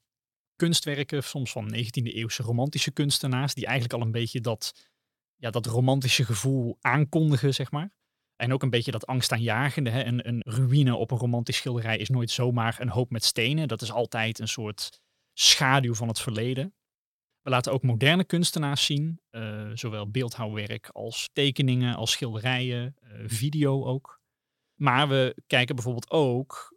kunstwerken, 0.56 1.24
soms 1.24 1.52
van 1.52 1.76
19e 1.76 2.04
eeuwse 2.04 2.44
romantische 2.44 2.92
kunstenaars, 2.92 3.54
die 3.54 3.66
eigenlijk 3.66 3.94
al 3.94 4.06
een 4.06 4.12
beetje 4.12 4.42
dat, 4.42 4.90
ja, 5.36 5.50
dat 5.50 5.66
romantische 5.66 6.26
gevoel 6.26 6.78
aankondigen, 6.82 7.54
zeg 7.54 7.72
maar. 7.72 7.92
En 8.36 8.54
ook 8.54 8.64
een 8.64 8.70
beetje 8.70 8.92
dat 8.92 9.06
angstaanjagende. 9.06 9.90
Hè? 9.90 10.04
Een, 10.06 10.28
een 10.28 10.42
ruïne 10.46 10.96
op 10.96 11.12
een 11.12 11.18
romantisch 11.18 11.58
schilderij 11.58 11.98
is 11.98 12.10
nooit 12.10 12.32
zomaar 12.32 12.82
een 12.82 12.90
hoop 12.90 13.10
met 13.10 13.24
stenen. 13.24 13.68
Dat 13.68 13.82
is 13.82 13.92
altijd 13.92 14.40
een 14.40 14.48
soort 14.48 15.02
schaduw 15.34 15.94
van 15.94 16.08
het 16.08 16.20
verleden. 16.20 16.74
We 17.42 17.50
laten 17.50 17.72
ook 17.72 17.84
moderne 17.84 18.24
kunstenaars 18.24 18.86
zien, 18.86 19.22
uh, 19.32 19.72
zowel 19.74 20.12
beeldhouwwerk 20.12 20.90
als 20.90 21.30
tekeningen, 21.34 21.96
als 21.96 22.12
schilderijen, 22.12 22.96
uh, 23.04 23.24
video 23.26 23.86
ook. 23.86 24.22
Maar 24.76 25.08
we 25.08 25.36
kijken 25.48 25.76
bijvoorbeeld 25.76 26.12
ook 26.12 26.74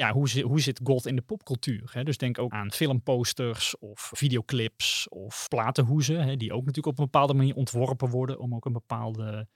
ja, 0.00 0.12
hoe, 0.12 0.42
hoe 0.42 0.60
zit 0.60 0.80
God 0.84 1.06
in 1.06 1.16
de 1.16 1.22
popcultuur? 1.22 1.90
Hè? 1.92 2.02
Dus 2.04 2.16
denk 2.16 2.38
ook 2.38 2.52
aan 2.52 2.72
filmposters 2.72 3.78
of 3.78 4.10
videoclips 4.14 5.08
of 5.08 5.48
platenhoezen, 5.48 6.20
hè, 6.20 6.36
die 6.36 6.52
ook 6.52 6.64
natuurlijk 6.64 6.86
op 6.86 6.98
een 6.98 7.04
bepaalde 7.04 7.34
manier 7.34 7.54
ontworpen 7.54 8.08
worden 8.08 8.38
om 8.38 8.54
ook 8.54 8.64
een 8.64 8.72
bepaalde 8.72 9.48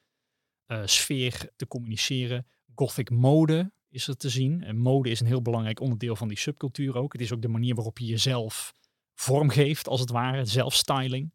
uh, 0.67 0.83
sfeer 0.85 1.51
te 1.57 1.67
communiceren. 1.67 2.47
Gothic 2.75 3.11
mode 3.11 3.73
is 3.89 4.09
er 4.09 4.17
te 4.17 4.29
zien. 4.29 4.63
En 4.63 4.77
mode 4.77 5.11
is 5.11 5.21
een 5.21 5.27
heel 5.27 5.43
belangrijk 5.43 5.81
onderdeel 5.81 6.17
van 6.17 6.29
die 6.29 6.39
subcultuur 6.39 6.97
ook. 6.97 7.13
Het 7.13 7.23
is 7.23 7.33
ook 7.33 7.43
de 7.43 7.49
manier 7.49 7.75
waarop 7.75 7.99
je 7.99 8.07
jezelf 8.07 8.75
vormgeeft, 9.15 9.89
als 9.89 10.01
het 10.01 10.11
ware, 10.11 10.45
zelfstyling. 10.45 11.33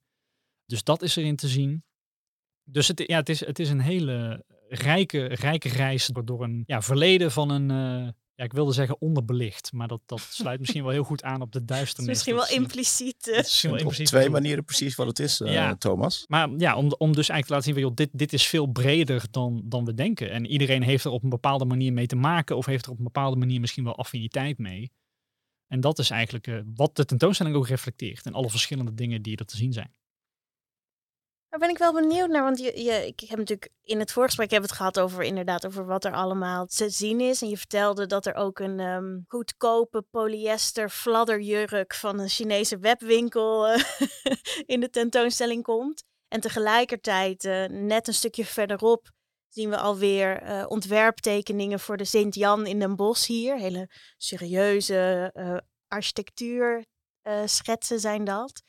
Dus 0.66 0.84
dat 0.84 1.02
is 1.02 1.16
erin 1.16 1.36
te 1.36 1.48
zien. 1.48 1.84
Dus 2.64 2.88
het, 2.88 3.04
ja, 3.06 3.18
het, 3.18 3.30
is, 3.30 3.40
het 3.46 3.60
is 3.60 3.70
een 3.70 3.80
hele 3.80 4.46
rijke, 4.70 5.26
rijke 5.26 5.70
reis 5.70 6.12
door 6.24 6.44
een 6.44 6.64
ja, 6.66 6.82
verleden 6.82 7.32
van 7.32 7.50
een, 7.50 7.70
uh, 7.70 8.10
ja, 8.36 8.44
ik 8.44 8.54
wilde 8.54 8.72
zeggen 8.72 9.02
onderbelicht, 9.02 9.74
maar 9.74 9.88
dat, 9.88 10.02
dat 10.06 10.20
sluit 10.20 10.60
misschien 10.60 10.84
wel 10.84 10.92
heel 10.92 11.04
goed 11.04 11.24
aan 11.24 11.42
op 11.42 11.52
de 11.52 11.66
duisternis. 11.76 12.10
misschien 12.10 12.36
wel 12.36 12.50
impliciet. 12.50 13.28
Uh. 13.28 13.36
Misschien 13.36 13.70
wel 13.70 13.80
impliciet. 13.80 14.14
Op 14.14 14.20
twee 14.20 14.30
manieren 14.30 14.64
precies 14.64 14.96
wat 14.96 15.08
het 15.08 15.20
is, 15.20 15.42
uh, 15.42 15.54
ja. 15.54 15.76
Thomas. 15.76 16.26
Maar 16.28 16.50
ja, 16.58 16.76
om, 16.76 16.94
om 16.98 17.16
dus 17.16 17.30
eigenlijk 17.30 17.46
te 17.46 17.54
laten 17.54 17.64
zien, 17.64 17.74
van, 17.74 17.84
joh, 17.84 17.96
dit, 17.96 18.10
dit 18.12 18.34
is 18.34 18.48
veel 18.48 18.66
breder 18.66 19.24
dan, 19.32 19.62
dan 19.66 19.86
we 19.86 19.94
denken. 19.94 20.32
En 20.32 20.46
iedereen 20.46 20.84
heeft 20.84 21.06
er 21.06 21.12
op 21.12 21.24
een 21.24 21.30
bepaalde 21.30 21.66
manier 21.66 21.94
mee 21.94 22.08
te 22.08 22.16
maken 22.16 22.58
of 22.58 22.66
heeft 22.66 22.86
er 22.86 22.92
op 22.92 22.98
een 22.98 23.04
bepaalde 23.04 23.38
manier 23.38 23.60
misschien 23.60 23.84
wel 23.84 23.98
affiniteit 23.98 24.58
mee. 24.58 24.92
En 25.68 25.80
dat 25.82 26.00
is 26.00 26.10
eigenlijk 26.10 26.48
uh, 26.48 26.62
wat 26.76 26.96
de 26.96 27.06
tentoonstelling 27.06 27.56
ook 27.56 27.68
reflecteert 27.68 28.26
en 28.26 28.34
alle 28.34 28.50
verschillende 28.50 28.94
dingen 28.94 29.22
die 29.22 29.38
er 29.38 29.46
te 29.46 29.58
zien 29.58 29.74
zijn. 29.74 29.94
Daar 31.50 31.60
ben 31.60 31.70
ik 31.70 31.78
wel 31.78 31.94
benieuwd 31.94 32.30
naar, 32.30 32.44
want 32.44 32.60
je, 32.60 32.84
je, 32.84 33.08
ik 33.08 33.20
heb 33.20 33.38
natuurlijk 33.38 33.72
in 33.84 34.00
het 34.00 34.12
voorgesprek 34.12 34.52
hebben 34.52 34.70
het 34.70 34.78
gehad 34.78 35.00
over 35.00 35.24
inderdaad 35.24 35.66
over 35.66 35.86
wat 35.86 36.06
er 36.06 36.14
allemaal 36.14 36.66
te 36.66 36.90
zien 36.90 37.22
is. 37.22 37.42
En 37.42 37.50
je 37.50 37.58
vertelde 37.58 38.06
dat 38.06 38.26
er 38.26 38.34
ook 38.36 38.60
een 38.60 38.80
um, 38.80 39.24
goedkope 39.28 40.02
polyester 40.02 40.90
fladderjurk 40.90 41.94
van 41.94 42.20
een 42.20 42.30
Chinese 42.30 42.78
webwinkel 42.78 43.74
uh, 43.74 43.84
in 44.74 44.80
de 44.80 44.90
tentoonstelling 44.90 45.64
komt. 45.64 46.04
En 46.28 46.42
tegelijkertijd, 46.42 47.44
uh, 47.44 47.66
net 47.66 48.08
een 48.08 48.14
stukje 48.14 48.46
verderop, 48.46 49.10
zien 49.48 49.70
we 49.70 49.78
alweer 49.78 50.44
uh, 50.44 50.66
ontwerptekeningen 50.68 51.80
voor 51.80 51.98
de 51.98 52.06
Sint-Jan 52.06 52.66
in 52.66 52.80
Den 52.80 52.96
Bosch 52.96 53.28
hier. 53.28 53.58
Hele 53.58 53.90
serieuze 54.18 55.32
architectuur 55.88 56.86
schetsen 57.46 58.00
zijn 58.00 58.24
dat. 58.24 58.62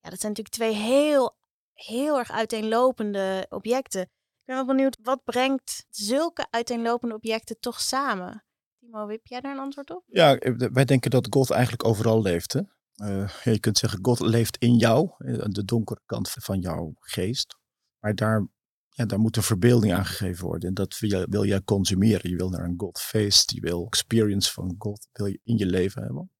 Ja, 0.00 0.10
dat 0.10 0.20
zijn 0.20 0.32
natuurlijk 0.32 0.54
twee 0.54 0.74
heel 0.74 1.40
heel 1.72 2.18
erg 2.18 2.30
uiteenlopende 2.30 3.46
objecten. 3.48 4.02
Ik 4.02 4.48
ben 4.48 4.56
wel 4.56 4.66
benieuwd, 4.66 4.98
wat 5.02 5.24
brengt 5.24 5.86
zulke 5.88 6.46
uiteenlopende 6.50 7.14
objecten 7.14 7.60
toch 7.60 7.80
samen? 7.80 8.44
Timo, 8.78 9.08
heb 9.08 9.26
jij 9.26 9.40
daar 9.40 9.52
een 9.52 9.58
antwoord 9.58 9.90
op? 9.90 10.04
Ja, 10.06 10.38
wij 10.72 10.84
denken 10.84 11.10
dat 11.10 11.26
God 11.30 11.50
eigenlijk 11.50 11.84
overal 11.84 12.22
leeft. 12.22 12.52
Hè? 12.52 12.60
Uh, 12.96 13.28
je 13.44 13.60
kunt 13.60 13.78
zeggen, 13.78 13.98
God 14.02 14.20
leeft 14.20 14.56
in 14.56 14.76
jou, 14.76 15.10
eh, 15.18 15.44
de 15.44 15.64
donkere 15.64 16.00
kant 16.06 16.30
van 16.30 16.60
jouw 16.60 16.94
geest. 17.00 17.58
Maar 17.98 18.14
daar, 18.14 18.48
ja, 18.88 19.04
daar 19.04 19.18
moet 19.18 19.36
een 19.36 19.42
verbeelding 19.42 19.92
aan 19.92 20.04
gegeven 20.04 20.46
worden. 20.46 20.68
En 20.68 20.74
dat 20.74 20.98
wil 20.98 21.10
jij, 21.10 21.26
wil 21.28 21.44
jij 21.44 21.62
consumeren. 21.62 22.30
Je 22.30 22.36
wil 22.36 22.48
naar 22.48 22.64
een 22.64 22.74
God-feest, 22.76 23.50
je 23.50 23.60
wil 23.60 23.86
experience 23.86 24.52
van 24.52 24.74
God 24.78 25.08
wil 25.12 25.26
je 25.26 25.40
in 25.44 25.56
je 25.56 25.66
leven 25.66 26.02
hebben. 26.02 26.30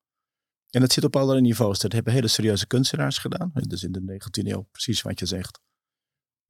En 0.72 0.80
dat 0.80 0.92
zit 0.92 1.04
op 1.04 1.16
allerlei 1.16 1.40
niveaus. 1.40 1.78
Dat 1.78 1.92
hebben 1.92 2.12
hele 2.12 2.28
serieuze 2.28 2.66
kunstenaars 2.66 3.18
gedaan. 3.18 3.50
Dus 3.54 3.82
in 3.82 3.92
de 3.92 4.00
19e 4.00 4.46
eeuw, 4.46 4.66
precies 4.70 5.02
wat 5.02 5.18
je 5.18 5.26
zegt. 5.26 5.60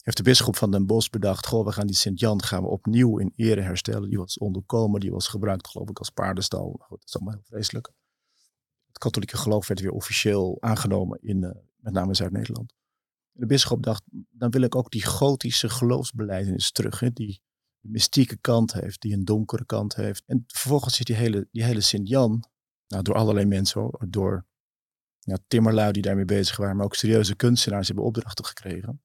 Heeft 0.02 0.17
de 0.17 0.23
bisschop 0.23 0.57
van 0.57 0.71
Den 0.71 0.87
Bosch 0.87 1.11
bedacht, 1.11 1.47
goh, 1.47 1.64
we 1.64 1.73
gaan 1.73 1.87
die 1.87 1.97
Sint-Jan 1.97 2.43
gaan 2.43 2.62
we 2.62 2.69
opnieuw 2.69 3.19
in 3.19 3.33
ere 3.37 3.61
herstellen. 3.61 4.09
Die 4.09 4.19
was 4.19 4.38
onderkomen, 4.38 5.00
die 5.00 5.11
was 5.11 5.29
gebruikt 5.29 5.69
geloof 5.69 5.88
ik 5.88 5.99
als 5.99 6.11
paardenstal. 6.11 6.76
Goed, 6.79 6.99
dat 6.99 7.09
is 7.09 7.14
allemaal 7.14 7.35
heel 7.35 7.43
vreselijk. 7.45 7.93
Het 8.87 8.99
katholieke 8.99 9.37
geloof 9.37 9.69
werd 9.69 9.81
weer 9.81 9.91
officieel 9.91 10.57
aangenomen 10.61 11.19
in 11.23 11.43
uh, 11.43 11.50
met 11.76 11.93
name 11.93 12.14
Zuid-Nederland. 12.14 12.75
De 13.33 13.47
bisschop 13.47 13.83
dacht, 13.83 14.02
dan 14.31 14.50
wil 14.50 14.62
ik 14.62 14.75
ook 14.75 14.91
die 14.91 15.05
gotische 15.05 15.69
geloofsbeleidenis 15.69 16.73
terug. 16.73 17.00
Hè, 17.00 17.11
die 17.11 17.43
mystieke 17.81 18.37
kant 18.37 18.73
heeft, 18.73 19.00
die 19.00 19.12
een 19.12 19.25
donkere 19.25 19.64
kant 19.64 19.95
heeft. 19.95 20.25
En 20.26 20.45
vervolgens 20.47 20.97
zit 20.97 21.07
die 21.07 21.17
hele, 21.17 21.49
die 21.50 21.64
hele 21.64 21.81
Sint-Jan, 21.81 22.45
nou, 22.92 23.04
door 23.04 23.14
allerlei 23.14 23.46
mensen, 23.46 23.90
door 24.08 24.46
ja, 25.18 25.38
timmerlui 25.46 25.92
die 25.92 26.02
daarmee 26.02 26.25
bezig 26.25 26.56
waren, 26.56 26.76
maar 26.76 26.84
ook 26.84 26.94
serieuze 26.94 27.37
kunstenaars 27.37 27.87
hebben 27.87 28.04
opdrachten 28.04 28.44
gekregen 28.44 29.02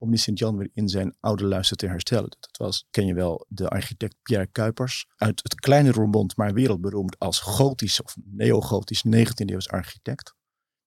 om 0.00 0.10
die 0.10 0.18
Sint-Jan 0.18 0.56
weer 0.56 0.70
in 0.72 0.88
zijn 0.88 1.16
oude 1.20 1.44
luister 1.44 1.76
te 1.76 1.86
herstellen. 1.86 2.30
Dat 2.40 2.56
was, 2.56 2.86
ken 2.90 3.06
je 3.06 3.14
wel, 3.14 3.46
de 3.48 3.68
architect 3.68 4.16
Pierre 4.22 4.46
Kuipers 4.46 5.06
uit 5.16 5.40
het 5.42 5.54
kleine 5.54 5.92
Roermond, 5.92 6.36
maar 6.36 6.52
wereldberoemd 6.52 7.18
als 7.18 7.40
gotisch 7.40 8.02
of 8.02 8.16
neogotisch 8.24 9.04
19e-eeuws 9.06 9.68
architect. 9.68 10.34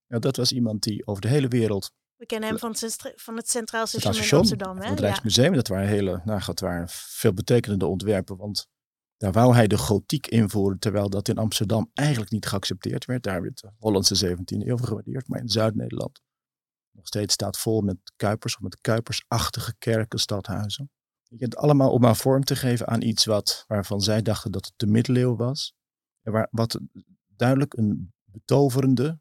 Nou, 0.08 0.22
dat 0.22 0.36
was 0.36 0.52
iemand 0.52 0.84
die 0.84 1.08
over 1.08 1.22
de 1.22 1.28
hele 1.28 1.48
wereld 1.48 1.92
we 2.16 2.28
kennen 2.28 2.50
hem 2.50 2.60
van 2.60 2.72
het, 2.80 3.14
van 3.16 3.36
het 3.36 3.50
Centraal 3.50 3.88
Station, 3.88 4.14
in 4.14 4.38
Amsterdam. 4.38 4.78
Hè? 4.78 4.90
Het 4.90 5.00
Rijksmuseum, 5.00 5.54
dat 5.54 5.68
waren 5.68 5.88
hele, 5.88 6.22
nou, 6.26 6.42
dat 6.46 6.60
waren 6.60 6.90
veelbetekenende 6.90 7.86
ontwerpen. 7.86 8.38
Want 8.38 8.68
daar 9.22 9.32
wou 9.32 9.54
hij 9.54 9.68
de 9.68 9.78
gotiek 9.78 10.28
invoeren, 10.28 10.80
terwijl 10.80 11.10
dat 11.10 11.28
in 11.28 11.38
Amsterdam 11.38 11.90
eigenlijk 11.94 12.32
niet 12.32 12.46
geaccepteerd 12.46 13.06
werd. 13.06 13.24
Daar 13.24 13.42
werd 13.42 13.62
de 13.62 13.72
Hollandse 13.78 14.28
17e 14.30 14.68
eeuw 14.68 14.78
gewaardeerd, 14.78 15.28
maar 15.28 15.40
in 15.40 15.50
Zuid-Nederland 15.50 16.22
nog 16.92 17.08
steeds 17.08 17.34
staat 17.34 17.58
vol 17.58 17.82
met 17.82 17.98
kuipers 18.16 18.56
of 18.56 18.62
met 18.62 18.82
kuipersachtige 18.82 19.76
kerken, 19.78 20.20
stadhuizen. 20.20 20.92
Het 21.38 21.56
allemaal 21.56 21.92
om 21.92 22.02
maar 22.02 22.16
vorm 22.16 22.44
te 22.44 22.56
geven 22.56 22.88
aan 22.88 23.02
iets 23.02 23.26
wat, 23.26 23.64
waarvan 23.68 24.02
zij 24.02 24.22
dachten 24.22 24.52
dat 24.52 24.66
het 24.66 24.74
de 24.76 24.88
middeleeuwen 24.88 25.38
was. 25.38 25.74
En 26.22 26.32
waar, 26.32 26.48
wat 26.52 26.80
duidelijk 27.28 27.74
een 27.74 28.14
betoverende, 28.24 29.20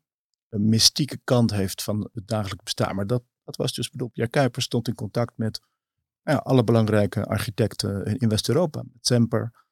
een 0.49 0.69
mystieke 0.69 1.21
kant 1.25 1.51
heeft 1.51 1.83
van 1.83 2.09
het 2.13 2.29
dagelijks 2.29 2.65
bestaan. 2.65 2.95
Maar 2.97 3.07
dat, 3.07 3.23
dat 3.45 3.57
was 3.57 3.73
dus 3.73 3.91
bedoeld. 3.91 4.17
Ja, 4.17 4.27
Kuipers 4.27 4.65
stond 4.65 4.89
in 4.89 4.95
contact 4.95 5.33
met 5.37 5.61
ja, 6.23 6.37
alle 6.37 6.65
belangrijke 6.65 7.25
architecten 7.25 8.05
in 8.05 8.29
West-Europa. 8.29 8.83
Met 8.83 9.07
Semper, 9.07 9.69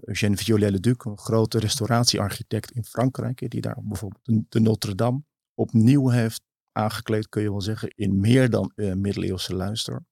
Eugène 0.00 0.36
Viollet-le-Duc, 0.36 1.04
een 1.04 1.18
grote 1.18 1.58
restauratiearchitect 1.58 2.70
in 2.70 2.84
Frankrijk, 2.84 3.50
die 3.50 3.60
daar 3.60 3.78
bijvoorbeeld 3.82 4.44
de, 4.48 4.60
Notre 4.60 4.94
Dame 4.94 5.22
opnieuw 5.54 6.08
heeft 6.08 6.42
aangekleed, 6.72 7.28
kun 7.28 7.42
je 7.42 7.50
wel 7.50 7.60
zeggen, 7.60 7.88
in 7.94 8.20
meer 8.20 8.50
dan 8.50 8.72
uh, 8.74 8.94
middeleeuwse 8.94 9.54
luister. 9.54 10.04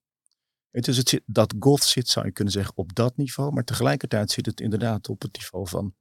Het 0.70 0.88
is 0.88 0.96
het, 0.96 1.20
dat 1.26 1.54
goth 1.58 1.82
zit, 1.82 2.08
zou 2.08 2.26
je 2.26 2.32
kunnen 2.32 2.52
zeggen, 2.52 2.76
op 2.76 2.94
dat 2.94 3.16
niveau, 3.16 3.52
maar 3.52 3.64
tegelijkertijd 3.64 4.30
zit 4.30 4.46
het 4.46 4.60
inderdaad 4.60 5.08
op 5.08 5.22
het 5.22 5.32
niveau 5.36 5.68
van, 5.68 5.94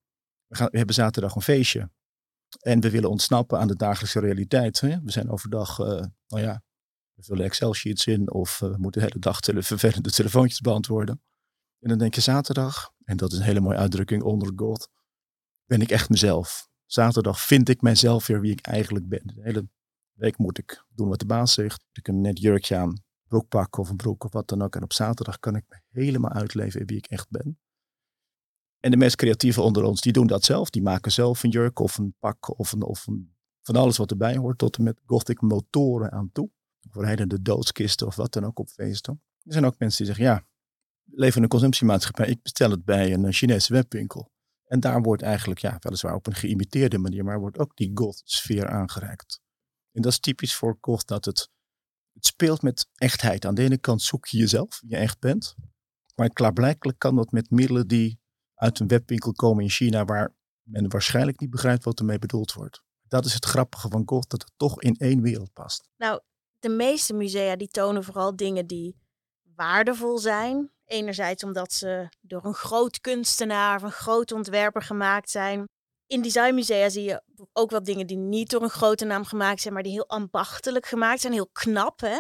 we, 0.48 0.56
gaan, 0.56 0.68
we 0.72 0.78
hebben 0.78 0.96
zaterdag 0.96 1.36
een 1.36 1.42
feestje 1.42 1.90
en 2.60 2.80
we 2.80 2.90
willen 2.90 3.10
ontsnappen 3.10 3.60
aan 3.60 3.68
de 3.68 3.76
dagelijkse 3.76 4.20
realiteit. 4.20 4.80
Hè? 4.80 5.02
We 5.02 5.12
zijn 5.12 5.30
overdag, 5.30 5.80
uh, 5.80 5.86
nou 6.28 6.42
ja, 6.42 6.64
we 7.14 7.24
vullen 7.24 7.46
Excel-sheets 7.46 8.06
in 8.06 8.32
of 8.32 8.60
we 8.60 8.76
moeten 8.78 9.02
de 9.02 9.08
hele 9.08 9.20
dag 9.20 9.40
tele 9.40 9.64
vervelende 9.74 10.12
telefoontjes 10.12 10.60
beantwoorden. 10.60 11.22
En 11.80 11.90
dan 11.90 11.98
denk 11.98 12.16
je 12.16 12.22
zaterdag, 12.22 12.92
en 13.04 13.18
dat 13.18 13.32
is 13.32 13.38
een 13.38 13.44
hele 13.44 13.60
mooie 13.60 13.78
uitdrukking 13.78 14.24
onder 14.24 14.52
God, 14.56 14.90
ben 15.66 15.82
ik 15.82 15.90
echt 15.90 16.10
mezelf. 16.10 16.70
Zaterdag 16.86 17.42
vind 17.42 17.70
ik 17.70 17.82
mijzelf 17.82 18.28
weer 18.28 18.42
wie 18.42 18.52
ik 18.52 18.66
eigenlijk 18.66 19.08
ben. 19.08 19.22
De 19.24 19.42
hele 19.42 19.68
week 20.12 20.38
moet 20.38 20.58
ik 20.58 20.86
doen 20.90 21.10
wat 21.10 21.20
de 21.20 21.26
baas 21.26 21.54
zegt. 21.54 21.86
Ik 21.92 22.04
kan 22.04 22.22
net 22.22 22.40
jurkje 22.40 22.76
aan, 22.76 23.04
broek 23.28 23.78
of 23.78 23.90
een 23.90 23.96
broek 23.96 24.24
of 24.24 24.32
wat 24.32 24.48
dan 24.48 24.62
ook. 24.62 24.76
En 24.76 24.84
op 24.84 24.94
zaterdag 24.94 25.40
kan 25.40 25.56
ik 25.56 25.64
me 25.68 25.82
helemaal 25.90 26.32
uitleven 26.32 26.86
wie 26.86 26.98
ik 26.98 27.06
echt 27.06 27.30
ben. 27.30 27.60
En 28.80 28.92
de 28.92 28.98
meest 28.98 29.16
creatieve 29.16 29.62
onder 29.62 29.84
ons, 29.84 30.02
die 30.02 30.14
doen 30.14 30.28
dat 30.28 30.44
zelf. 30.44 30.70
Die 30.70 30.82
maken 30.82 31.12
zelf 31.12 31.44
een 31.44 31.50
jurk 31.50 31.80
of 31.80 31.98
een 31.98 32.16
pak 32.20 32.60
of, 32.60 32.72
een, 32.72 32.84
of 32.84 33.08
een, 33.08 33.36
van 33.62 33.76
alles 33.76 33.98
wat 33.98 34.12
erbij 34.12 34.38
hoort. 34.38 34.58
Tot 34.58 34.78
en 34.78 34.84
met 34.84 35.02
gothic 35.06 35.42
motoren 35.42 36.12
aan 36.12 36.30
toe. 36.32 36.50
Of 36.94 37.06
de 37.16 37.42
doodskisten 37.42 38.08
of 38.08 38.16
wat 38.16 38.34
dan 38.34 38.46
ook 38.46 38.60
op 38.60 38.70
feesten. 38.70 39.22
Er 39.44 39.54
zijn 39.54 39.66
ook 39.66 39.80
mensen 39.80 40.06
die 40.06 40.16
zeggen, 40.16 40.34
ja, 40.34 40.46
leven 41.06 41.38
in 41.38 41.44
een 41.44 41.50
consumptiemaatschappij. 41.50 42.28
Ik 42.28 42.42
bestel 42.42 42.70
het 42.70 42.86
bij 42.86 43.14
een 43.14 43.34
Chinese 43.34 43.74
webwinkel. 43.74 44.32
En 44.66 44.80
daar 44.80 45.02
wordt 45.02 45.22
eigenlijk, 45.22 45.60
ja, 45.60 45.78
weliswaar 45.80 46.16
op 46.16 46.28
een 46.28 46.36
geïmiteerde 46.36 46.98
manier, 46.98 47.24
maar 47.24 47.40
wordt 47.40 47.58
ook 47.60 47.76
die 47.76 47.92
goth-sfeer 47.94 48.70
aangereikt. 48.70 49.42
En 49.92 50.02
dat 50.02 50.12
is 50.12 50.20
typisch 50.20 50.56
voor 50.56 50.78
goth 50.82 51.08
dat 51.08 51.26
het, 51.26 51.50
het 52.14 52.26
speelt 52.26 52.62
met 52.62 52.90
echtheid. 52.96 53.46
Aan 53.46 53.56
de 53.56 53.64
ene 53.64 53.78
kant 53.78 54.02
zoek 54.02 54.26
je 54.26 54.38
jezelf, 54.38 54.80
wie 54.82 54.90
je 54.90 54.98
echt 54.98 55.20
bent. 55.20 55.56
Maar 56.16 56.30
klaarblijkelijk 56.30 57.00
kan 57.00 57.16
dat 57.16 57.32
met 57.32 57.52
middelen 57.52 57.88
die 57.88 58.20
uit 58.56 58.80
een 58.80 58.88
webwinkel 58.88 59.34
komen 59.34 59.64
in 59.64 59.70
China, 59.70 60.06
waar 60.06 60.36
men 60.62 60.90
waarschijnlijk 60.90 61.40
niet 61.40 61.50
begrijpt 61.50 61.84
wat 61.84 62.00
ermee 62.00 62.20
bedoeld 62.20 62.54
wordt. 62.54 62.84
Dat 63.08 63.26
is 63.26 63.34
het 63.34 63.46
grappige 63.46 63.90
van 63.90 64.04
goth, 64.06 64.30
dat 64.30 64.42
het 64.42 64.52
toch 64.58 64.82
in 64.82 64.96
één 64.96 65.22
wereld 65.22 65.54
past. 65.54 65.90
Nou, 65.98 66.22
de 66.60 66.70
meeste 66.70 67.14
musea 67.14 67.56
die 67.56 67.68
tonen 67.68 68.04
vooral 68.04 68.36
dingen 68.36 68.68
die 68.68 68.98
waardevol 69.56 70.18
zijn. 70.18 70.72
Enerzijds 70.86 71.44
omdat 71.44 71.74
ze 71.74 72.10
door 72.22 72.46
een 72.46 72.54
groot 72.54 73.02
kunstenaar 73.02 73.76
of 73.76 73.82
een 73.82 73.92
groot 73.92 74.32
ontwerper 74.32 74.82
gemaakt 74.82 75.30
zijn. 75.30 75.66
In 76.08 76.22
designmusea 76.22 76.90
zie 76.90 77.04
je 77.04 77.22
ook 77.54 77.70
wel 77.70 77.84
dingen 77.84 78.08
die 78.08 78.18
niet 78.18 78.50
door 78.50 78.62
een 78.62 78.70
grote 78.70 79.06
naam 79.06 79.26
gemaakt 79.26 79.62
zijn, 79.62 79.74
maar 79.74 79.84
die 79.84 79.92
heel 79.92 80.10
ambachtelijk 80.10 80.86
gemaakt 80.86 81.22
zijn, 81.22 81.34
heel 81.34 81.50
knap. 81.52 82.00
Hè? 82.00 82.18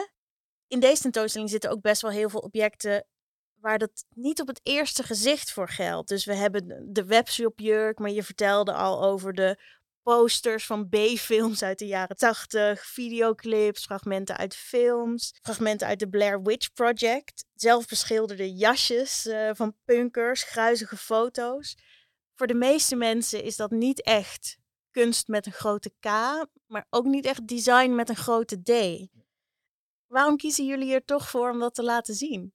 In 0.68 0.80
deze 0.80 1.02
tentoonstelling 1.02 1.50
zitten 1.50 1.70
ook 1.70 1.82
best 1.82 2.02
wel 2.02 2.12
heel 2.12 2.30
veel 2.30 2.40
objecten 2.40 3.06
waar 3.60 3.78
dat 3.78 4.06
niet 4.10 4.42
op 4.42 4.48
het 4.48 4.60
eerste 4.64 5.04
gezicht 5.04 5.52
voor 5.52 5.70
geldt. 5.70 6.10
Dus 6.10 6.26
we 6.26 6.34
hebben 6.34 6.92
de 6.94 7.06
webshop 7.06 7.60
maar 7.96 8.12
je 8.12 8.24
vertelde 8.24 8.74
al 8.74 9.04
over 9.04 9.34
de 9.34 9.60
posters 10.06 10.66
van 10.66 10.90
B-films 10.90 11.64
uit 11.64 11.80
de 11.80 11.88
jaren 11.88 12.16
80, 12.18 12.86
videoclips, 12.86 13.86
fragmenten 13.86 14.38
uit 14.38 14.56
films, 14.56 15.34
fragmenten 15.42 15.88
uit 15.88 16.00
de 16.00 16.10
Blair 16.10 16.42
Witch 16.42 16.74
Project, 16.74 17.46
zelf 17.54 17.88
beschilderde 17.88 18.54
jasjes 18.54 19.26
uh, 19.26 19.50
van 19.54 19.76
punkers, 19.86 20.44
gruizige 20.44 20.98
foto's. 20.98 21.78
Voor 22.34 22.48
de 22.48 22.54
meeste 22.54 22.96
mensen 22.96 23.44
is 23.44 23.56
dat 23.56 23.72
niet 23.72 24.04
echt 24.04 24.58
kunst 24.92 25.28
met 25.28 25.46
een 25.46 25.52
grote 25.52 25.94
K, 26.00 26.06
maar 26.66 26.88
ook 26.90 27.06
niet 27.06 27.26
echt 27.26 27.48
design 27.48 27.96
met 27.96 28.10
een 28.10 28.16
grote 28.16 28.62
D. 28.62 28.72
Waarom 30.08 30.38
kiezen 30.38 30.66
jullie 30.66 30.94
er 30.94 31.06
toch 31.06 31.30
voor 31.30 31.50
om 31.50 31.60
dat 31.60 31.76
te 31.76 31.84
laten 31.84 32.16
zien? 32.16 32.54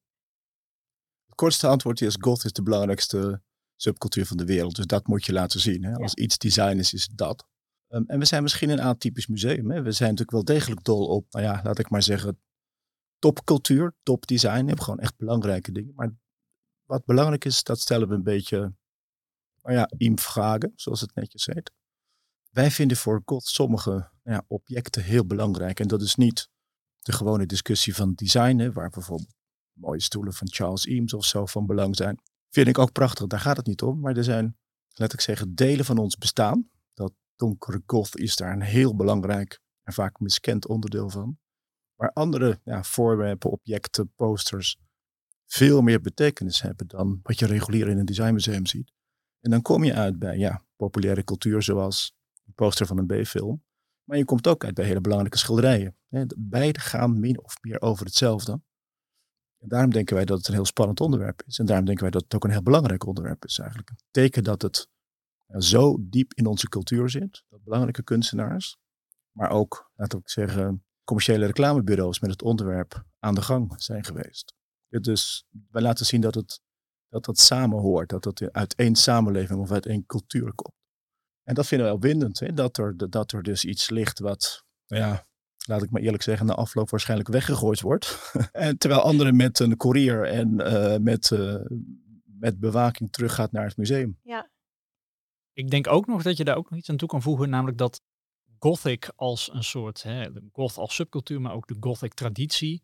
Het 1.26 1.34
kortste 1.34 1.66
antwoord 1.66 2.00
is: 2.00 2.16
goth 2.20 2.44
is 2.44 2.52
de 2.52 2.62
belangrijkste 2.62 3.42
subcultuur 3.82 4.26
van 4.26 4.36
de 4.36 4.44
wereld. 4.44 4.76
Dus 4.76 4.86
dat 4.86 5.06
moet 5.06 5.24
je 5.24 5.32
laten 5.32 5.60
zien. 5.60 5.84
Hè? 5.84 5.94
Als 5.94 6.14
iets 6.14 6.38
design 6.38 6.78
is, 6.78 6.92
is 6.92 7.08
dat. 7.14 7.46
Um, 7.88 8.04
en 8.06 8.18
we 8.18 8.24
zijn 8.24 8.42
misschien 8.42 8.70
een 8.70 8.80
atypisch 8.80 9.26
museum. 9.26 9.70
Hè? 9.70 9.82
We 9.82 9.92
zijn 9.92 10.10
natuurlijk 10.10 10.46
wel 10.46 10.56
degelijk 10.56 10.84
dol 10.84 11.06
op, 11.06 11.26
nou 11.32 11.44
ja, 11.44 11.60
laat 11.64 11.78
ik 11.78 11.90
maar 11.90 12.02
zeggen, 12.02 12.40
topcultuur, 13.18 13.94
topdesign. 14.02 14.60
We 14.60 14.66
hebben 14.66 14.84
gewoon 14.84 15.00
echt 15.00 15.16
belangrijke 15.16 15.72
dingen. 15.72 15.92
Maar 15.94 16.12
wat 16.84 17.04
belangrijk 17.04 17.44
is, 17.44 17.62
dat 17.62 17.80
stellen 17.80 18.08
we 18.08 18.14
een 18.14 18.22
beetje, 18.22 18.58
nou 19.62 19.76
ja, 19.76 19.90
in 19.96 20.18
vragen, 20.18 20.72
zoals 20.76 21.00
het 21.00 21.14
netjes 21.14 21.46
heet. 21.46 21.72
Wij 22.50 22.70
vinden 22.70 22.96
voor 22.96 23.22
God 23.24 23.44
sommige 23.44 23.90
nou 23.90 24.36
ja, 24.36 24.44
objecten 24.48 25.02
heel 25.02 25.26
belangrijk. 25.26 25.80
En 25.80 25.88
dat 25.88 26.02
is 26.02 26.14
niet 26.14 26.48
de 27.00 27.12
gewone 27.12 27.46
discussie 27.46 27.94
van 27.94 28.14
design, 28.14 28.58
hè, 28.58 28.72
waar 28.72 28.90
bijvoorbeeld 28.90 29.34
mooie 29.72 30.00
stoelen 30.00 30.32
van 30.32 30.48
Charles 30.50 30.86
Eames 30.86 31.14
of 31.14 31.24
zo 31.24 31.46
van 31.46 31.66
belang 31.66 31.96
zijn. 31.96 32.20
Vind 32.50 32.68
ik 32.68 32.78
ook 32.78 32.92
prachtig, 32.92 33.26
daar 33.26 33.40
gaat 33.40 33.56
het 33.56 33.66
niet 33.66 33.82
om. 33.82 34.00
Maar 34.00 34.16
er 34.16 34.24
zijn, 34.24 34.56
laat 34.88 35.12
ik 35.12 35.20
zeggen, 35.20 35.54
delen 35.54 35.84
van 35.84 35.98
ons 35.98 36.16
bestaan. 36.16 36.70
Dat 36.94 37.12
donkere 37.36 37.82
goth 37.86 38.16
is 38.16 38.36
daar 38.36 38.52
een 38.52 38.62
heel 38.62 38.96
belangrijk 38.96 39.60
en 39.82 39.92
vaak 39.92 40.20
miskend 40.20 40.66
onderdeel 40.66 41.10
van. 41.10 41.38
Maar 41.94 42.12
andere 42.12 42.60
ja, 42.64 42.82
voorwerpen, 42.82 43.50
objecten, 43.50 44.12
posters 44.14 44.78
veel 45.46 45.80
meer 45.80 46.00
betekenis 46.00 46.62
hebben 46.62 46.86
dan 46.86 47.20
wat 47.22 47.38
je 47.38 47.46
regulier 47.46 47.88
in 47.88 47.98
een 47.98 48.04
designmuseum 48.04 48.66
ziet. 48.66 48.92
En 49.40 49.50
dan 49.50 49.62
kom 49.62 49.84
je 49.84 49.94
uit 49.94 50.18
bij 50.18 50.38
ja, 50.38 50.64
populaire 50.76 51.24
cultuur 51.24 51.62
zoals 51.62 52.14
een 52.46 52.54
poster 52.54 52.86
van 52.86 52.98
een 52.98 53.06
B-film. 53.06 53.64
Maar 54.04 54.18
je 54.18 54.24
komt 54.24 54.46
ook 54.46 54.64
uit 54.64 54.74
bij 54.74 54.84
hele 54.84 55.00
belangrijke 55.00 55.38
schilderijen. 55.38 55.96
Beide 56.36 56.80
gaan 56.80 57.20
min 57.20 57.42
of 57.42 57.56
meer 57.60 57.80
over 57.80 58.06
hetzelfde. 58.06 58.60
En 59.60 59.68
daarom 59.68 59.90
denken 59.90 60.14
wij 60.14 60.24
dat 60.24 60.38
het 60.38 60.48
een 60.48 60.54
heel 60.54 60.64
spannend 60.64 61.00
onderwerp 61.00 61.42
is. 61.46 61.58
En 61.58 61.66
daarom 61.66 61.84
denken 61.84 62.02
wij 62.02 62.12
dat 62.12 62.22
het 62.22 62.34
ook 62.34 62.44
een 62.44 62.50
heel 62.50 62.62
belangrijk 62.62 63.06
onderwerp 63.06 63.44
is 63.44 63.58
eigenlijk. 63.58 63.90
Een 63.90 63.96
teken 64.10 64.44
dat 64.44 64.62
het 64.62 64.88
zo 65.58 65.96
diep 66.00 66.34
in 66.34 66.46
onze 66.46 66.68
cultuur 66.68 67.10
zit. 67.10 67.44
Dat 67.48 67.62
belangrijke 67.62 68.02
kunstenaars, 68.02 68.76
maar 69.32 69.50
ook, 69.50 69.90
laten 69.94 70.18
we 70.18 70.30
zeggen, 70.30 70.84
commerciële 71.04 71.46
reclamebureaus 71.46 72.20
met 72.20 72.30
het 72.30 72.42
onderwerp 72.42 73.04
aan 73.18 73.34
de 73.34 73.42
gang 73.42 73.82
zijn 73.82 74.04
geweest. 74.04 74.54
Dus 74.88 75.44
wij 75.70 75.82
laten 75.82 76.06
zien 76.06 76.20
dat 76.20 76.34
het, 76.34 76.60
dat, 77.08 77.24
dat 77.24 77.38
samenhoort, 77.38 78.08
dat 78.08 78.24
het 78.24 78.52
uit 78.52 78.74
één 78.74 78.94
samenleving 78.94 79.60
of 79.60 79.70
uit 79.70 79.86
één 79.86 80.06
cultuur 80.06 80.54
komt. 80.54 80.76
En 81.42 81.54
dat 81.54 81.66
vinden 81.66 81.86
we 81.86 81.92
opwindend, 81.92 82.40
hè? 82.40 82.52
Dat, 82.52 82.76
er, 82.76 83.10
dat 83.10 83.32
er 83.32 83.42
dus 83.42 83.64
iets 83.64 83.90
ligt 83.90 84.18
wat, 84.18 84.64
nou 84.86 85.02
ja, 85.02 85.26
laat 85.70 85.82
ik 85.82 85.90
maar 85.90 86.02
eerlijk 86.02 86.22
zeggen, 86.22 86.46
na 86.46 86.54
afloop 86.54 86.90
waarschijnlijk 86.90 87.28
weggegooid 87.28 87.80
wordt. 87.80 88.32
en 88.52 88.78
terwijl 88.78 89.00
anderen 89.00 89.36
met 89.36 89.58
een 89.58 89.76
courier 89.76 90.24
en 90.24 90.60
uh, 90.60 90.96
met, 90.96 91.30
uh, 91.30 91.54
met 92.24 92.60
bewaking 92.60 93.12
teruggaat 93.12 93.52
naar 93.52 93.66
het 93.66 93.76
museum. 93.76 94.18
Ja. 94.22 94.50
Ik 95.52 95.70
denk 95.70 95.86
ook 95.88 96.06
nog 96.06 96.22
dat 96.22 96.36
je 96.36 96.44
daar 96.44 96.56
ook 96.56 96.70
nog 96.70 96.78
iets 96.78 96.90
aan 96.90 96.96
toe 96.96 97.08
kan 97.08 97.22
voegen, 97.22 97.50
namelijk 97.50 97.78
dat 97.78 98.02
Gothic 98.58 99.12
als 99.16 99.52
een 99.52 99.64
soort, 99.64 100.02
hè, 100.02 100.32
de 100.32 100.48
goth 100.52 100.76
als 100.76 100.94
subcultuur, 100.94 101.40
maar 101.40 101.54
ook 101.54 101.66
de 101.66 101.76
Gothic 101.80 102.14
traditie, 102.14 102.82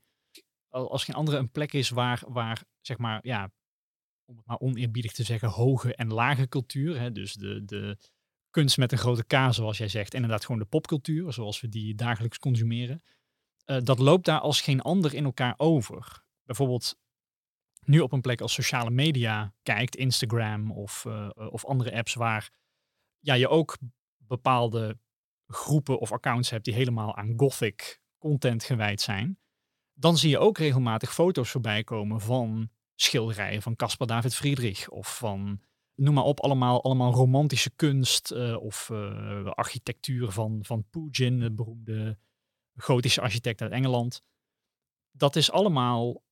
als 0.69 1.05
geen 1.05 1.15
andere 1.15 1.37
een 1.37 1.51
plek 1.51 1.73
is 1.73 1.89
waar, 1.89 2.23
waar 2.29 2.65
zeg 2.81 2.99
maar, 2.99 3.19
ja, 3.23 3.51
om 4.25 4.37
het 4.37 4.47
maar 4.47 4.59
oneerbiedig 4.59 5.13
te 5.13 5.23
zeggen, 5.23 5.49
hoge 5.49 5.95
en 5.95 6.13
lage 6.13 6.49
cultuur, 6.49 7.01
hè, 7.01 7.13
dus 7.13 7.35
de, 7.35 7.65
de 7.65 7.99
kunst 8.57 8.79
met 8.79 8.93
een 8.93 8.99
grote 8.99 9.25
K, 9.25 9.55
zoals 9.55 9.79
jij 9.79 9.89
zegt, 9.89 10.15
inderdaad 10.15 10.45
gewoon 10.45 10.61
de 10.61 10.67
popcultuur, 10.67 11.33
zoals 11.33 11.61
we 11.61 11.69
die 11.69 11.95
dagelijks 11.95 12.39
consumeren, 12.39 13.03
uh, 13.67 13.77
dat 13.83 13.99
loopt 13.99 14.25
daar 14.25 14.41
als 14.41 14.61
geen 14.61 14.81
ander 14.81 15.15
in 15.15 15.25
elkaar 15.25 15.55
over. 15.57 16.23
Bijvoorbeeld 16.45 16.99
nu 17.85 18.01
op 18.01 18.13
een 18.13 18.21
plek 18.21 18.41
als 18.41 18.53
sociale 18.53 18.91
media 18.91 19.55
kijkt, 19.63 19.97
Instagram 19.97 20.73
of, 20.73 21.05
uh, 21.05 21.29
of 21.35 21.65
andere 21.65 21.93
apps 21.93 22.15
waar 22.15 22.51
ja, 23.19 23.35
je 23.35 23.49
ook 23.49 23.77
bepaalde 24.17 24.99
groepen 25.47 25.99
of 25.99 26.13
accounts 26.13 26.51
hebt 26.51 26.65
die 26.65 26.75
helemaal 26.75 27.17
aan 27.17 27.33
gothic 27.37 28.01
content 28.19 28.65
gewijd 28.65 29.01
zijn, 29.01 29.39
dan 29.93 30.17
zie 30.17 30.31
je 30.31 30.39
ook 30.39 30.59
regelmatig 30.59 31.15
foto's 31.15 31.51
voorbij 31.51 31.85
komen 31.85 32.21
van 32.21 32.71
schilderijen 32.95 33.63
van 33.63 33.77
Caspar 33.77 34.07
David 34.07 34.35
Friedrich 34.35 34.89
of 34.89 35.19
van 35.19 35.61
noem 35.97 36.15
maar 36.15 36.25
op, 36.25 36.41
allemaal, 36.41 36.83
allemaal 36.83 37.13
romantische 37.13 37.71
kunst 37.71 38.33
uh, 38.33 38.63
of 38.63 38.89
uh, 38.93 39.45
architectuur 39.51 40.31
van, 40.31 40.59
van 40.63 40.85
Pugin, 40.91 41.41
de 41.41 41.53
beroemde 41.53 42.19
gotische 42.77 43.21
architect 43.21 43.63
uit 43.63 43.73
Engeland. 43.73 44.23
Dat 45.11 45.37
is 45.37 45.51
allemaal 45.51 46.23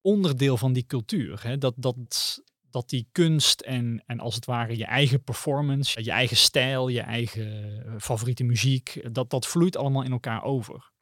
onderdeel 0.00 0.56
van 0.56 0.72
die 0.72 0.86
cultuur. 0.86 1.42
Hè? 1.42 1.58
Dat, 1.58 1.74
dat, 1.76 2.42
dat 2.60 2.88
die 2.88 3.08
kunst 3.12 3.60
en, 3.60 4.02
en 4.06 4.20
als 4.20 4.34
het 4.34 4.44
ware 4.44 4.76
je 4.76 4.84
eigen 4.84 5.22
performance, 5.22 6.04
je 6.04 6.10
eigen 6.10 6.36
stijl, 6.36 6.88
je 6.88 7.00
eigen 7.00 7.84
eh, 7.86 7.94
favoriete 7.98 8.44
muziek, 8.44 9.14
dat, 9.14 9.30
dat 9.30 9.46
vloeit 9.46 9.76
allemaal 9.76 10.02
in 10.02 10.12
elkaar 10.12 10.42
over. 10.42 10.92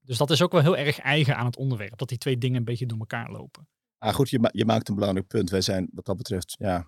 Dus 0.00 0.18
dat 0.18 0.30
is 0.30 0.42
ook 0.42 0.52
wel 0.52 0.60
heel 0.60 0.76
erg 0.76 0.98
eigen 0.98 1.36
aan 1.36 1.46
het 1.46 1.56
onderwerp, 1.56 1.98
dat 1.98 2.08
die 2.08 2.18
twee 2.18 2.38
dingen 2.38 2.58
een 2.58 2.64
beetje 2.64 2.86
door 2.86 2.98
elkaar 2.98 3.30
lopen. 3.30 3.68
Ah, 3.98 4.14
goed, 4.14 4.30
je, 4.30 4.48
je, 4.52 4.64
maakt 4.64 4.88
een 4.88 4.94
belangrijk 4.94 5.26
punt. 5.26 5.50
Wij 5.50 5.60
zijn 5.60 5.88
wat 5.92 6.04
dat 6.04 6.16
betreft, 6.16 6.54
ja, 6.58 6.78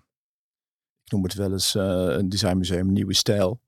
ik 1.03 1.11
noem 1.11 1.23
het 1.23 1.33
wel 1.33 1.51
eens 1.51 1.75
uh, 1.75 1.83
een 2.07 2.29
designmuseum 2.29 2.93
nieuwe 2.93 3.13
stijl. 3.13 3.61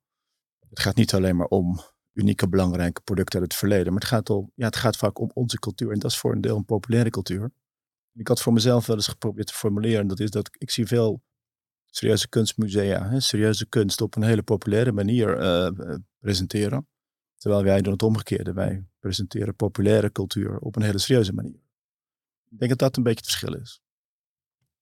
Het 0.70 0.80
gaat 0.80 0.96
niet 0.96 1.14
alleen 1.14 1.36
maar 1.36 1.48
om 1.48 1.80
unieke, 2.14 2.50
belangrijke 2.50 3.02
producten 3.02 3.40
uit 3.40 3.52
het 3.52 3.60
verleden, 3.60 3.94
maar 3.94 4.02
het 4.02 4.10
gaat, 4.10 4.30
om, 4.30 4.52
ja, 4.56 4.66
het 4.66 4.76
gaat 4.76 4.98
vaak 4.98 5.20
om 5.20 5.32
onze 5.34 5.60
cultuur. 5.60 5.92
En 5.92 6.00
dat 6.00 6.12
is 6.12 6.18
voor 6.18 6.32
een 6.32 6.42
deel 6.42 6.58
een 6.58 6.66
populaire 6.66 7.10
cultuur. 7.10 7.52
Ik 8.14 8.28
had 8.28 8.42
voor 8.42 8.54
mezelf 8.54 8.86
wel 8.86 8.96
eens 8.96 9.08
geprobeerd 9.08 9.48
te 9.48 9.54
formuleren. 9.54 10.08
Dat 10.08 10.20
is 10.20 10.30
dat 10.30 10.50
ik 10.58 10.72
zie 10.72 10.86
veel 10.86 11.22
serieuze 11.90 12.30
kunstmusea, 12.30 13.10
hè, 13.10 13.20
serieuze 13.20 13.68
kunst 13.70 14.02
op 14.02 14.16
een 14.16 14.24
hele 14.24 14.44
populaire 14.44 14.92
manier 14.92 15.42
uh, 15.42 15.96
presenteren. 16.20 16.88
Terwijl 17.36 17.64
wij 17.64 17.82
doen 17.82 17.94
het 17.94 18.04
omgekeerde. 18.04 18.54
Wij 18.54 18.86
presenteren 19.00 19.56
populaire 19.56 20.12
cultuur 20.12 20.60
op 20.60 20.76
een 20.76 20.82
hele 20.82 20.98
serieuze 20.98 21.34
manier. 21.34 21.60
Ik 22.52 22.60
denk 22.60 22.70
dat 22.70 22.80
dat 22.80 22.98
een 22.98 23.04
beetje 23.04 23.20
het 23.20 23.30
verschil 23.30 23.62
is. 23.62 23.82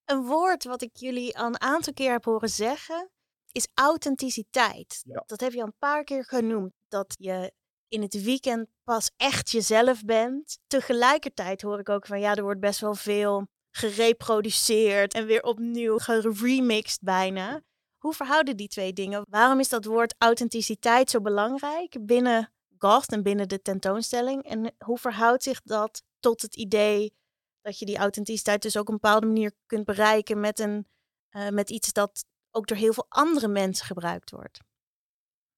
Een 0.05 0.23
woord 0.23 0.63
wat 0.63 0.81
ik 0.81 0.95
jullie 0.95 1.37
al 1.37 1.45
een 1.45 1.61
aantal 1.61 1.93
keer 1.93 2.11
heb 2.11 2.25
horen 2.25 2.49
zeggen, 2.49 3.09
is 3.51 3.67
authenticiteit. 3.73 5.03
Dat 5.25 5.39
heb 5.39 5.51
je 5.51 5.59
al 5.59 5.65
een 5.65 5.77
paar 5.79 6.03
keer 6.03 6.25
genoemd. 6.25 6.71
Dat 6.87 7.15
je 7.17 7.53
in 7.87 8.01
het 8.01 8.23
weekend 8.23 8.67
pas 8.83 9.11
echt 9.17 9.49
jezelf 9.49 10.03
bent. 10.03 10.59
Tegelijkertijd 10.67 11.61
hoor 11.61 11.79
ik 11.79 11.89
ook 11.89 12.05
van 12.05 12.19
ja, 12.19 12.35
er 12.35 12.43
wordt 12.43 12.59
best 12.59 12.79
wel 12.79 12.95
veel 12.95 13.47
gereproduceerd 13.71 15.13
en 15.13 15.25
weer 15.25 15.43
opnieuw 15.43 15.97
geremixed 15.97 17.01
bijna. 17.01 17.61
Hoe 17.97 18.13
verhouden 18.13 18.57
die 18.57 18.67
twee 18.67 18.93
dingen? 18.93 19.25
Waarom 19.29 19.59
is 19.59 19.69
dat 19.69 19.85
woord 19.85 20.15
authenticiteit 20.17 21.09
zo 21.09 21.21
belangrijk 21.21 22.05
binnen 22.05 22.53
Goth 22.77 23.11
en 23.11 23.23
binnen 23.23 23.47
de 23.47 23.61
tentoonstelling? 23.61 24.43
En 24.43 24.75
hoe 24.77 24.97
verhoudt 24.97 25.43
zich 25.43 25.61
dat 25.61 26.03
tot 26.19 26.41
het 26.41 26.55
idee 26.55 27.13
dat 27.61 27.79
je 27.79 27.85
die 27.85 27.97
authenticiteit 27.97 28.61
dus 28.61 28.77
ook 28.77 28.87
op 28.87 28.93
een 28.93 28.99
bepaalde 29.01 29.25
manier 29.25 29.51
kunt 29.65 29.85
bereiken 29.85 30.39
met, 30.39 30.59
een, 30.59 30.87
uh, 31.31 31.49
met 31.49 31.69
iets 31.69 31.93
dat 31.93 32.25
ook 32.51 32.67
door 32.67 32.77
heel 32.77 32.93
veel 32.93 33.05
andere 33.09 33.47
mensen 33.47 33.85
gebruikt 33.85 34.31
wordt? 34.31 34.57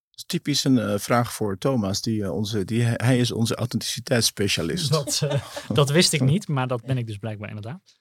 Dat 0.09 0.19
is 0.19 0.25
typisch 0.25 0.63
een 0.63 0.77
uh, 0.77 0.97
vraag 0.97 1.33
voor 1.33 1.57
Thomas. 1.57 2.01
Die, 2.01 2.21
uh, 2.21 2.33
onze, 2.33 2.65
die, 2.65 2.83
hij 2.83 3.19
is 3.19 3.31
onze 3.31 3.55
authenticiteitsspecialist. 3.55 4.91
Dat, 4.91 5.21
dat 5.73 5.89
wist 5.89 6.13
ik 6.13 6.21
niet, 6.21 6.47
maar 6.47 6.67
dat 6.67 6.81
ben 6.81 6.97
ik 6.97 7.07
dus 7.07 7.17
blijkbaar 7.17 7.49
inderdaad. 7.49 7.99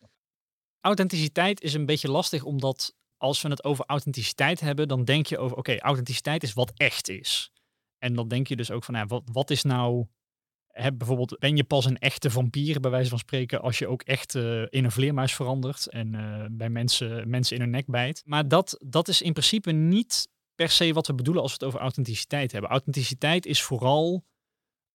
Authenticiteit 0.80 1.60
is 1.60 1.74
een 1.74 1.86
beetje 1.86 2.10
lastig, 2.10 2.44
omdat 2.44 2.94
als 3.16 3.42
we 3.42 3.48
het 3.48 3.64
over 3.64 3.84
authenticiteit 3.86 4.60
hebben, 4.60 4.88
dan 4.88 5.04
denk 5.04 5.26
je 5.26 5.38
over, 5.38 5.56
oké, 5.56 5.78
authenticiteit 5.78 6.42
is 6.42 6.52
wat 6.52 6.72
echt 6.76 7.08
is. 7.08 7.52
En 7.98 8.14
dan 8.14 8.28
denk 8.28 8.46
je 8.46 8.56
dus 8.56 8.70
ook 8.70 8.84
van, 8.84 8.94
ja, 8.94 9.06
wat, 9.06 9.22
wat 9.32 9.50
is 9.50 9.62
nou, 9.62 10.06
hè, 10.80 10.92
bijvoorbeeld, 10.92 11.38
ben 11.38 11.56
je 11.56 11.64
pas 11.64 11.84
een 11.84 11.98
echte 11.98 12.30
vampier, 12.30 12.80
bij 12.80 12.90
wijze 12.90 13.08
van 13.08 13.18
spreken, 13.18 13.60
als 13.60 13.78
je 13.78 13.88
ook 13.88 14.02
echt 14.02 14.34
uh, 14.34 14.62
in 14.68 14.84
een 14.84 14.92
vleermuis 14.92 15.34
verandert 15.34 15.88
en 15.88 16.14
uh, 16.14 16.44
bij 16.50 16.70
mensen, 16.70 17.30
mensen 17.30 17.56
in 17.56 17.62
hun 17.62 17.70
nek 17.70 17.86
bijt. 17.86 18.22
Maar 18.24 18.48
dat, 18.48 18.76
dat 18.86 19.08
is 19.08 19.22
in 19.22 19.32
principe 19.32 19.72
niet 19.72 20.28
per 20.54 20.70
se 20.70 20.92
wat 20.92 21.06
we 21.06 21.14
bedoelen 21.14 21.42
als 21.42 21.52
we 21.52 21.56
het 21.58 21.68
over 21.68 21.80
authenticiteit 21.80 22.52
hebben. 22.52 22.70
Authenticiteit 22.70 23.46
is 23.46 23.62
vooral 23.62 24.24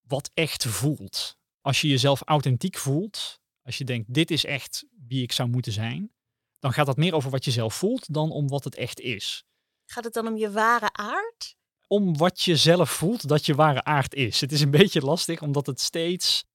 wat 0.08 0.32
echt 0.34 0.66
voelt. 0.66 1.38
Als 1.62 1.82
je 1.82 1.88
jezelf 1.88 2.22
authentiek 2.22 2.78
voelt, 2.78 3.40
als 3.62 3.78
je 3.78 3.84
denkt, 3.84 4.14
dit 4.14 4.32
is 4.32 4.46
echt 4.46 4.86
wie 5.08 5.24
ik 5.24 5.32
zou 5.32 5.50
moeten 5.50 5.72
zijn, 5.72 6.12
dan 6.60 6.74
gaat 6.74 6.86
dat 6.86 6.98
meer 6.98 7.14
over 7.14 7.30
wat 7.30 7.46
je 7.46 7.52
zelf 7.52 7.76
voelt 7.76 8.14
dan 8.14 8.32
om 8.32 8.48
wat 8.48 8.64
het 8.64 8.76
echt 8.76 9.00
is. 9.00 9.44
Gaat 9.86 10.04
het 10.04 10.14
dan 10.14 10.28
om 10.28 10.38
je 10.38 10.52
ware 10.52 10.94
aard? 10.94 11.55
Om 11.88 12.18
wat 12.18 12.42
je 12.42 12.56
zelf 12.56 12.90
voelt 12.92 13.28
dat 13.28 13.46
je 13.46 13.56
ware 13.56 13.84
aard 13.84 14.14
is. 14.14 14.42
Het 14.42 14.52
is 14.52 14.62
een 14.62 14.72
beetje 14.82 15.02
lastig 15.02 15.42
omdat 15.42 15.66
het 15.66 15.82
steeds, 15.82 16.46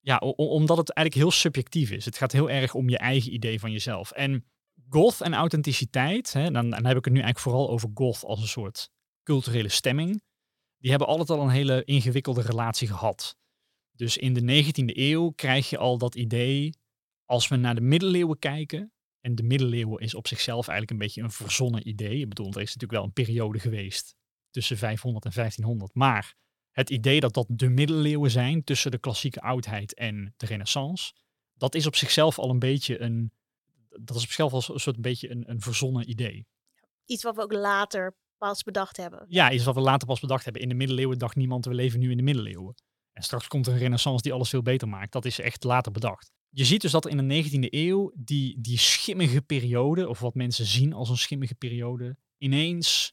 ja, 0.00 0.16
omdat 0.36 0.76
het 0.76 0.90
eigenlijk 0.90 1.26
heel 1.26 1.38
subjectief 1.40 1.90
is. 1.90 2.04
Het 2.04 2.16
gaat 2.16 2.32
heel 2.32 2.50
erg 2.50 2.74
om 2.74 2.88
je 2.88 2.98
eigen 2.98 3.34
idee 3.34 3.60
van 3.60 3.72
jezelf. 3.72 4.10
En 4.10 4.44
goth 4.88 5.20
en 5.20 5.34
authenticiteit, 5.34 6.32
hè, 6.32 6.50
dan, 6.50 6.70
dan 6.70 6.86
heb 6.86 6.96
ik 6.96 7.04
het 7.04 7.14
nu 7.14 7.20
eigenlijk 7.20 7.38
vooral 7.38 7.70
over 7.70 7.90
goth 7.94 8.24
als 8.24 8.40
een 8.40 8.48
soort 8.48 8.90
culturele 9.22 9.68
stemming. 9.68 10.22
Die 10.78 10.90
hebben 10.90 11.08
altijd 11.08 11.30
al 11.30 11.40
een 11.40 11.50
hele 11.50 11.84
ingewikkelde 11.84 12.40
relatie 12.40 12.88
gehad. 12.88 13.36
Dus 13.92 14.16
in 14.16 14.34
de 14.34 14.64
19e 14.64 14.96
eeuw 14.96 15.30
krijg 15.30 15.70
je 15.70 15.78
al 15.78 15.98
dat 15.98 16.14
idee, 16.14 16.74
als 17.24 17.48
we 17.48 17.56
naar 17.56 17.74
de 17.74 17.80
middeleeuwen 17.80 18.38
kijken, 18.38 18.92
en 19.20 19.34
de 19.34 19.42
middeleeuwen 19.42 20.02
is 20.02 20.14
op 20.14 20.26
zichzelf 20.26 20.68
eigenlijk 20.68 20.90
een 20.90 21.06
beetje 21.06 21.22
een 21.22 21.30
verzonnen 21.30 21.88
idee. 21.88 22.18
Ik 22.18 22.28
bedoel, 22.28 22.46
er 22.46 22.60
is 22.60 22.74
natuurlijk 22.74 22.92
wel 22.92 23.04
een 23.04 23.12
periode 23.12 23.58
geweest 23.58 24.18
tussen 24.50 24.76
500 24.76 25.24
en 25.24 25.30
1500. 25.34 25.94
Maar 25.94 26.34
het 26.70 26.90
idee 26.90 27.20
dat 27.20 27.34
dat 27.34 27.46
de 27.48 27.68
middeleeuwen 27.68 28.30
zijn 28.30 28.64
tussen 28.64 28.90
de 28.90 28.98
klassieke 28.98 29.40
oudheid 29.40 29.94
en 29.94 30.34
de 30.36 30.46
renaissance, 30.46 31.12
dat 31.54 31.74
is 31.74 31.86
op 31.86 31.96
zichzelf 31.96 32.38
al 32.38 32.50
een 32.50 32.58
beetje 32.58 33.00
een, 33.00 33.32
dat 33.88 34.16
is 34.16 34.22
op 34.22 34.28
zichzelf 34.28 34.52
al 34.52 34.74
een 34.74 34.80
soort 34.80 35.00
beetje 35.00 35.30
een, 35.30 35.50
een 35.50 35.60
verzonnen 35.60 36.10
idee. 36.10 36.46
Iets 37.04 37.22
wat 37.22 37.36
we 37.36 37.42
ook 37.42 37.52
later 37.52 38.16
pas 38.38 38.62
bedacht 38.62 38.96
hebben. 38.96 39.24
Ja, 39.28 39.52
iets 39.52 39.64
wat 39.64 39.74
we 39.74 39.80
later 39.80 40.06
pas 40.06 40.20
bedacht 40.20 40.44
hebben. 40.44 40.62
In 40.62 40.68
de 40.68 40.74
middeleeuwen 40.74 41.18
dacht 41.18 41.36
niemand, 41.36 41.64
we 41.64 41.74
leven 41.74 42.00
nu 42.00 42.10
in 42.10 42.16
de 42.16 42.22
middeleeuwen. 42.22 42.74
En 43.12 43.22
straks 43.22 43.48
komt 43.48 43.66
er 43.66 43.72
een 43.72 43.78
renaissance 43.78 44.22
die 44.22 44.32
alles 44.32 44.48
veel 44.48 44.62
beter 44.62 44.88
maakt. 44.88 45.12
Dat 45.12 45.24
is 45.24 45.40
echt 45.40 45.64
later 45.64 45.92
bedacht 45.92 46.32
je 46.50 46.64
ziet 46.64 46.80
dus 46.80 46.90
dat 46.90 47.06
in 47.06 47.28
de 47.28 47.44
19e 47.44 47.68
eeuw 47.70 48.12
die, 48.14 48.60
die 48.60 48.78
schimmige 48.78 49.42
periode, 49.42 50.08
of 50.08 50.20
wat 50.20 50.34
mensen 50.34 50.66
zien 50.66 50.92
als 50.92 51.08
een 51.08 51.16
schimmige 51.18 51.54
periode, 51.54 52.16
ineens 52.38 53.12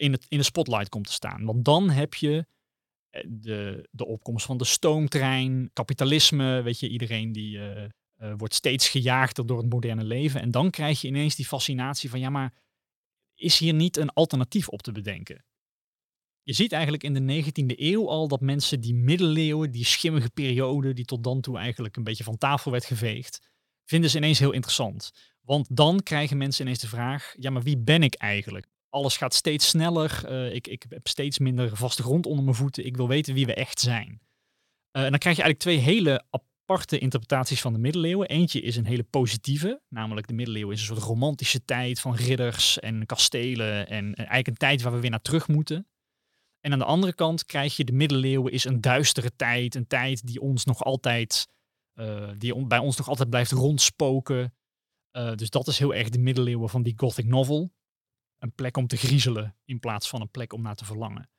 in, 0.00 0.12
het, 0.12 0.26
in 0.28 0.38
de 0.38 0.44
spotlight 0.44 0.88
komt 0.88 1.06
te 1.06 1.12
staan. 1.12 1.44
Want 1.44 1.64
dan 1.64 1.90
heb 1.90 2.14
je 2.14 2.46
eh, 3.10 3.24
de, 3.28 3.88
de 3.90 4.06
opkomst 4.06 4.46
van 4.46 4.56
de 4.56 4.64
stoomtrein, 4.64 5.70
kapitalisme, 5.72 6.62
weet 6.62 6.80
je, 6.80 6.88
iedereen 6.88 7.32
die 7.32 7.56
uh, 7.56 7.84
uh, 8.18 8.32
wordt 8.36 8.54
steeds 8.54 8.88
gejaagder 8.88 9.46
door 9.46 9.58
het 9.58 9.70
moderne 9.70 10.04
leven. 10.04 10.40
En 10.40 10.50
dan 10.50 10.70
krijg 10.70 11.00
je 11.00 11.08
ineens 11.08 11.36
die 11.36 11.46
fascinatie 11.46 12.10
van, 12.10 12.20
ja, 12.20 12.30
maar 12.30 12.54
is 13.34 13.58
hier 13.58 13.74
niet 13.74 13.96
een 13.96 14.10
alternatief 14.10 14.68
op 14.68 14.82
te 14.82 14.92
bedenken? 14.92 15.44
je 16.42 16.52
ziet 16.52 16.72
eigenlijk 16.72 17.02
in 17.02 17.14
de 17.14 17.42
19e 17.42 17.78
eeuw 17.78 18.08
al 18.08 18.28
dat 18.28 18.40
mensen 18.40 18.80
die 18.80 18.94
middeleeuwen, 18.94 19.70
die 19.70 19.84
schimmige 19.84 20.30
periode, 20.30 20.92
die 20.92 21.04
tot 21.04 21.24
dan 21.24 21.40
toe 21.40 21.58
eigenlijk 21.58 21.96
een 21.96 22.04
beetje 22.04 22.24
van 22.24 22.38
tafel 22.38 22.70
werd 22.70 22.84
geveegd, 22.84 23.40
vinden 23.84 24.10
ze 24.10 24.16
ineens 24.16 24.38
heel 24.38 24.52
interessant. 24.52 25.10
Want 25.40 25.76
dan 25.76 26.02
krijgen 26.02 26.36
mensen 26.36 26.64
ineens 26.64 26.80
de 26.80 26.88
vraag, 26.88 27.34
ja, 27.38 27.50
maar 27.50 27.62
wie 27.62 27.78
ben 27.78 28.02
ik 28.02 28.14
eigenlijk? 28.14 28.66
Alles 28.90 29.16
gaat 29.16 29.34
steeds 29.34 29.68
sneller, 29.68 30.22
uh, 30.28 30.54
ik, 30.54 30.66
ik 30.66 30.84
heb 30.88 31.08
steeds 31.08 31.38
minder 31.38 31.76
vaste 31.76 32.02
grond 32.02 32.26
onder 32.26 32.44
mijn 32.44 32.56
voeten, 32.56 32.86
ik 32.86 32.96
wil 32.96 33.08
weten 33.08 33.34
wie 33.34 33.46
we 33.46 33.54
echt 33.54 33.80
zijn. 33.80 34.08
Uh, 34.96 35.04
en 35.04 35.10
dan 35.10 35.18
krijg 35.18 35.36
je 35.36 35.42
eigenlijk 35.42 35.58
twee 35.58 35.94
hele 35.94 36.24
aparte 36.30 36.98
interpretaties 36.98 37.60
van 37.60 37.72
de 37.72 37.78
middeleeuwen. 37.78 38.28
Eentje 38.28 38.60
is 38.60 38.76
een 38.76 38.86
hele 38.86 39.02
positieve, 39.02 39.82
namelijk 39.88 40.26
de 40.26 40.34
middeleeuwen 40.34 40.74
is 40.74 40.80
een 40.80 40.86
soort 40.86 41.06
romantische 41.06 41.64
tijd 41.64 42.00
van 42.00 42.14
ridders 42.14 42.78
en 42.78 43.06
kastelen 43.06 43.88
en 43.88 44.14
eigenlijk 44.14 44.46
een 44.46 44.56
tijd 44.56 44.82
waar 44.82 44.92
we 44.92 45.00
weer 45.00 45.10
naar 45.10 45.22
terug 45.22 45.48
moeten. 45.48 45.88
En 46.60 46.72
aan 46.72 46.78
de 46.78 46.84
andere 46.84 47.14
kant 47.14 47.44
krijg 47.44 47.76
je 47.76 47.84
de 47.84 47.92
middeleeuwen 47.92 48.52
is 48.52 48.64
een 48.64 48.80
duistere 48.80 49.36
tijd. 49.36 49.74
Een 49.74 49.86
tijd 49.86 50.26
die 50.26 50.40
ons 50.40 50.64
nog 50.64 50.84
altijd, 50.84 51.48
die 52.38 52.66
bij 52.66 52.78
ons 52.78 52.96
nog 52.96 53.08
altijd 53.08 53.30
blijft 53.30 53.52
rondspoken. 53.52 54.54
Dus 55.34 55.50
dat 55.50 55.66
is 55.66 55.78
heel 55.78 55.94
erg 55.94 56.08
de 56.08 56.18
middeleeuwen 56.18 56.68
van 56.68 56.82
die 56.82 56.94
gothic 56.96 57.26
novel. 57.26 57.72
Een 58.40 58.54
plek 58.54 58.76
om 58.76 58.86
te 58.86 58.96
griezelen 58.96 59.56
in 59.64 59.80
plaats 59.80 60.08
van 60.08 60.20
een 60.20 60.30
plek 60.30 60.52
om 60.52 60.62
naar 60.62 60.76
te 60.76 60.84
verlangen. 60.84 61.30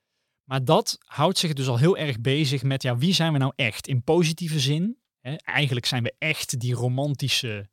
Maar 0.43 0.65
dat 0.65 0.97
houdt 0.99 1.37
zich 1.37 1.53
dus 1.53 1.67
al 1.67 1.77
heel 1.77 1.97
erg 1.97 2.21
bezig 2.21 2.63
met, 2.63 2.81
ja, 2.83 2.97
wie 2.97 3.13
zijn 3.13 3.33
we 3.33 3.37
nou 3.37 3.53
echt? 3.55 3.87
In 3.87 4.03
positieve 4.03 4.59
zin. 4.59 4.97
Hè? 5.19 5.35
Eigenlijk 5.35 5.85
zijn 5.85 6.03
we 6.03 6.15
echt 6.17 6.59
die 6.59 6.73
romantische, 6.73 7.69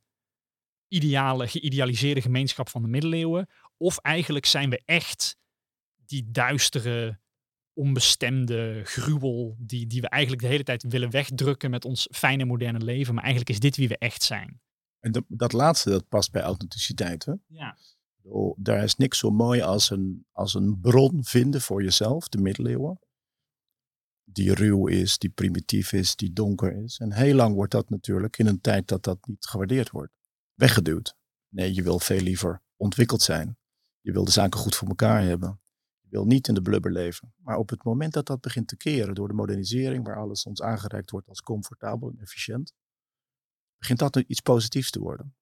ideale, 0.87 1.47
geïdealiseerde 1.47 2.21
gemeenschap 2.21 2.69
van 2.69 2.81
de 2.81 2.87
middeleeuwen. 2.87 3.49
Of 3.77 3.97
eigenlijk 3.97 4.45
zijn 4.45 4.69
we 4.69 4.81
echt 4.85 5.37
die 5.95 6.31
duistere, 6.31 7.19
onbestemde 7.73 8.81
gruwel 8.83 9.55
die, 9.59 9.87
die 9.87 10.01
we 10.01 10.09
eigenlijk 10.09 10.41
de 10.41 10.49
hele 10.49 10.63
tijd 10.63 10.83
willen 10.83 11.09
wegdrukken 11.09 11.69
met 11.69 11.85
ons 11.85 12.07
fijne 12.11 12.45
moderne 12.45 12.83
leven. 12.83 13.13
Maar 13.13 13.23
eigenlijk 13.23 13.53
is 13.53 13.59
dit 13.59 13.75
wie 13.75 13.87
we 13.87 13.97
echt 13.97 14.23
zijn. 14.23 14.61
En 14.99 15.11
dat, 15.11 15.23
dat 15.27 15.53
laatste, 15.53 15.89
dat 15.89 16.07
past 16.07 16.31
bij 16.31 16.41
authenticiteit. 16.41 17.25
Hè? 17.25 17.33
Ja. 17.47 17.77
Daar 18.55 18.83
is 18.83 18.95
niks 18.95 19.17
zo 19.17 19.29
mooi 19.29 19.61
als 19.61 19.89
een, 19.89 20.25
als 20.31 20.53
een 20.53 20.79
bron 20.79 21.23
vinden 21.23 21.61
voor 21.61 21.83
jezelf, 21.83 22.27
de 22.27 22.37
middeleeuwen. 22.37 22.99
Die 24.23 24.53
ruw 24.53 24.87
is, 24.87 25.17
die 25.17 25.29
primitief 25.29 25.93
is, 25.93 26.15
die 26.15 26.33
donker 26.33 26.83
is. 26.83 26.97
En 26.97 27.13
heel 27.13 27.35
lang 27.35 27.55
wordt 27.55 27.71
dat 27.71 27.89
natuurlijk 27.89 28.37
in 28.37 28.47
een 28.47 28.61
tijd 28.61 28.87
dat 28.87 29.03
dat 29.03 29.27
niet 29.27 29.45
gewaardeerd 29.45 29.89
wordt. 29.89 30.13
Weggeduwd. 30.53 31.15
Nee, 31.49 31.73
je 31.73 31.83
wil 31.83 31.99
veel 31.99 32.21
liever 32.21 32.61
ontwikkeld 32.75 33.21
zijn. 33.21 33.57
Je 34.01 34.11
wil 34.11 34.25
de 34.25 34.31
zaken 34.31 34.59
goed 34.59 34.75
voor 34.75 34.87
elkaar 34.87 35.23
hebben 35.23 35.59
wil 36.09 36.25
niet 36.25 36.47
in 36.47 36.53
de 36.53 36.61
blubber 36.61 36.91
leven. 36.91 37.33
Maar 37.37 37.57
op 37.57 37.69
het 37.69 37.83
moment 37.83 38.13
dat 38.13 38.25
dat 38.25 38.41
begint 38.41 38.67
te 38.67 38.77
keren 38.77 39.15
door 39.15 39.27
de 39.27 39.33
modernisering, 39.33 40.05
waar 40.05 40.17
alles 40.17 40.45
ons 40.45 40.61
aangereikt 40.61 41.11
wordt 41.11 41.27
als 41.27 41.41
comfortabel 41.41 42.09
en 42.09 42.19
efficiënt, 42.19 42.73
begint 43.77 43.99
dat 43.99 44.15
iets 44.15 44.41
positiefs 44.41 44.91
te 44.91 44.99
worden. 44.99 45.35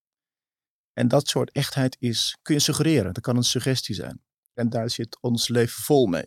En 0.98 1.08
dat 1.08 1.28
soort 1.28 1.52
echtheid 1.52 1.98
is, 2.00 2.38
kun 2.42 2.54
je 2.54 2.62
suggereren, 2.62 3.14
dat 3.14 3.24
kan 3.24 3.36
een 3.36 3.44
suggestie 3.44 3.96
zijn. 3.96 4.22
En 4.54 4.70
daar 4.70 4.90
zit 4.90 5.18
ons 5.22 5.48
leven 5.48 5.84
vol 5.84 6.06
mee. 6.06 6.26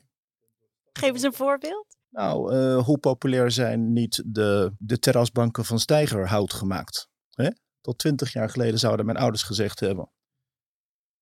Geef 0.92 1.12
eens 1.12 1.22
een 1.22 1.32
voorbeeld. 1.32 1.86
Nou, 2.08 2.54
uh, 2.54 2.84
hoe 2.84 2.98
populair 2.98 3.50
zijn 3.50 3.92
niet 3.92 4.22
de, 4.26 4.72
de 4.78 4.98
terrasbanken 4.98 5.64
van 5.64 5.78
stijgerhout 5.78 6.52
gemaakt? 6.52 7.08
Hè? 7.30 7.50
Tot 7.80 7.98
twintig 7.98 8.32
jaar 8.32 8.50
geleden 8.50 8.78
zouden 8.78 9.06
mijn 9.06 9.18
ouders 9.18 9.42
gezegd 9.42 9.80
hebben, 9.80 10.10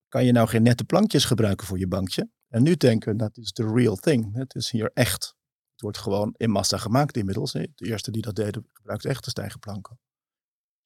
kan 0.08 0.24
je 0.24 0.32
nou 0.32 0.48
geen 0.48 0.62
nette 0.62 0.84
plankjes 0.84 1.24
gebruiken 1.24 1.66
voor 1.66 1.78
je 1.78 1.88
bankje? 1.88 2.30
En 2.48 2.62
nu 2.62 2.76
denken, 2.76 3.16
dat 3.16 3.36
is 3.36 3.52
the 3.52 3.72
real 3.74 3.96
thing. 3.96 4.34
Het 4.34 4.54
is 4.54 4.70
hier 4.70 4.90
echt. 4.94 5.36
Het 5.72 5.80
wordt 5.80 5.98
gewoon 5.98 6.34
in 6.36 6.50
massa 6.50 6.76
gemaakt 6.76 7.16
inmiddels. 7.16 7.52
De 7.52 7.70
eerste 7.76 8.10
die 8.10 8.22
dat 8.22 8.36
deden 8.36 8.66
gebruikte 8.72 9.08
echte 9.08 9.30
stijgerplanken. 9.30 9.98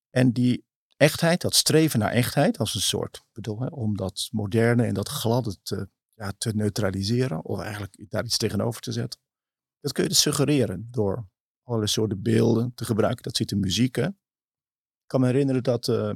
En 0.09 0.31
die 0.31 0.65
echtheid, 1.03 1.41
dat 1.41 1.55
streven 1.55 1.99
naar 1.99 2.11
echtheid, 2.11 2.57
als 2.57 2.75
een 2.75 2.81
soort, 2.81 3.23
bedoel, 3.31 3.59
hè, 3.59 3.67
om 3.67 3.97
dat 3.97 4.27
moderne 4.31 4.83
en 4.83 4.93
dat 4.93 5.09
gladde 5.09 5.61
te, 5.61 5.89
ja, 6.13 6.33
te 6.37 6.51
neutraliseren, 6.55 7.45
of 7.45 7.59
eigenlijk 7.59 8.05
daar 8.09 8.23
iets 8.23 8.37
tegenover 8.37 8.81
te 8.81 8.91
zetten. 8.91 9.19
Dat 9.79 9.91
kun 9.91 10.03
je 10.03 10.09
dus 10.09 10.21
suggereren 10.21 10.87
door 10.91 11.27
allerlei 11.63 11.91
soorten 11.91 12.21
beelden 12.21 12.73
te 12.75 12.85
gebruiken. 12.85 13.23
Dat 13.23 13.35
zit 13.35 13.51
in 13.51 13.59
muziek. 13.59 13.97
Ik 13.97 14.11
kan 15.07 15.19
me 15.19 15.25
herinneren 15.25 15.63
dat 15.63 15.87
uh, 15.87 16.13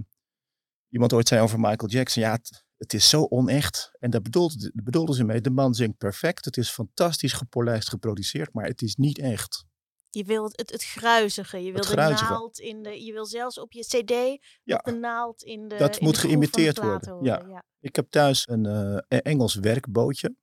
iemand 0.89 1.13
ooit 1.13 1.27
zei 1.27 1.41
over 1.41 1.59
Michael 1.59 1.89
Jackson, 1.89 2.23
ja, 2.23 2.39
het, 2.77 2.93
is 2.93 3.09
zo 3.09 3.23
onecht. 3.29 3.91
En 3.99 4.09
daar 4.09 4.21
bedoelde, 4.21 4.71
bedoelde 4.73 5.15
ze 5.15 5.23
mee, 5.23 5.41
de 5.41 5.49
man 5.49 5.73
zingt 5.73 5.97
perfect, 5.97 6.45
het 6.45 6.57
is 6.57 6.69
fantastisch 6.69 7.33
gepolijst 7.33 7.89
geproduceerd, 7.89 8.53
maar 8.53 8.65
het 8.65 8.81
is 8.81 8.95
niet 8.95 9.19
echt. 9.19 9.65
Je 10.09 10.23
wil 10.23 10.43
het, 10.43 10.71
het 10.71 10.83
gruizige, 10.83 11.63
je 11.63 11.71
wil 11.71 11.81
de 11.81 11.95
naald 11.95 12.59
in 12.59 12.83
de, 12.83 13.03
je 13.03 13.13
wil 13.13 13.25
zelfs 13.25 13.59
op 13.59 13.71
je 13.71 13.81
cd 13.81 14.41
ja. 14.63 14.77
de 14.77 14.91
naald 14.91 15.43
in 15.43 15.67
de 15.67 15.77
Dat 15.77 15.99
moet 15.99 16.17
geïmiteerd 16.17 16.77
worden. 16.77 17.23
Ja. 17.23 17.63
Ik 17.79 17.95
heb 17.95 18.09
thuis 18.09 18.47
een 18.47 18.65
uh, 18.65 19.19
Engels 19.21 19.55
werkbootje. 19.55 20.35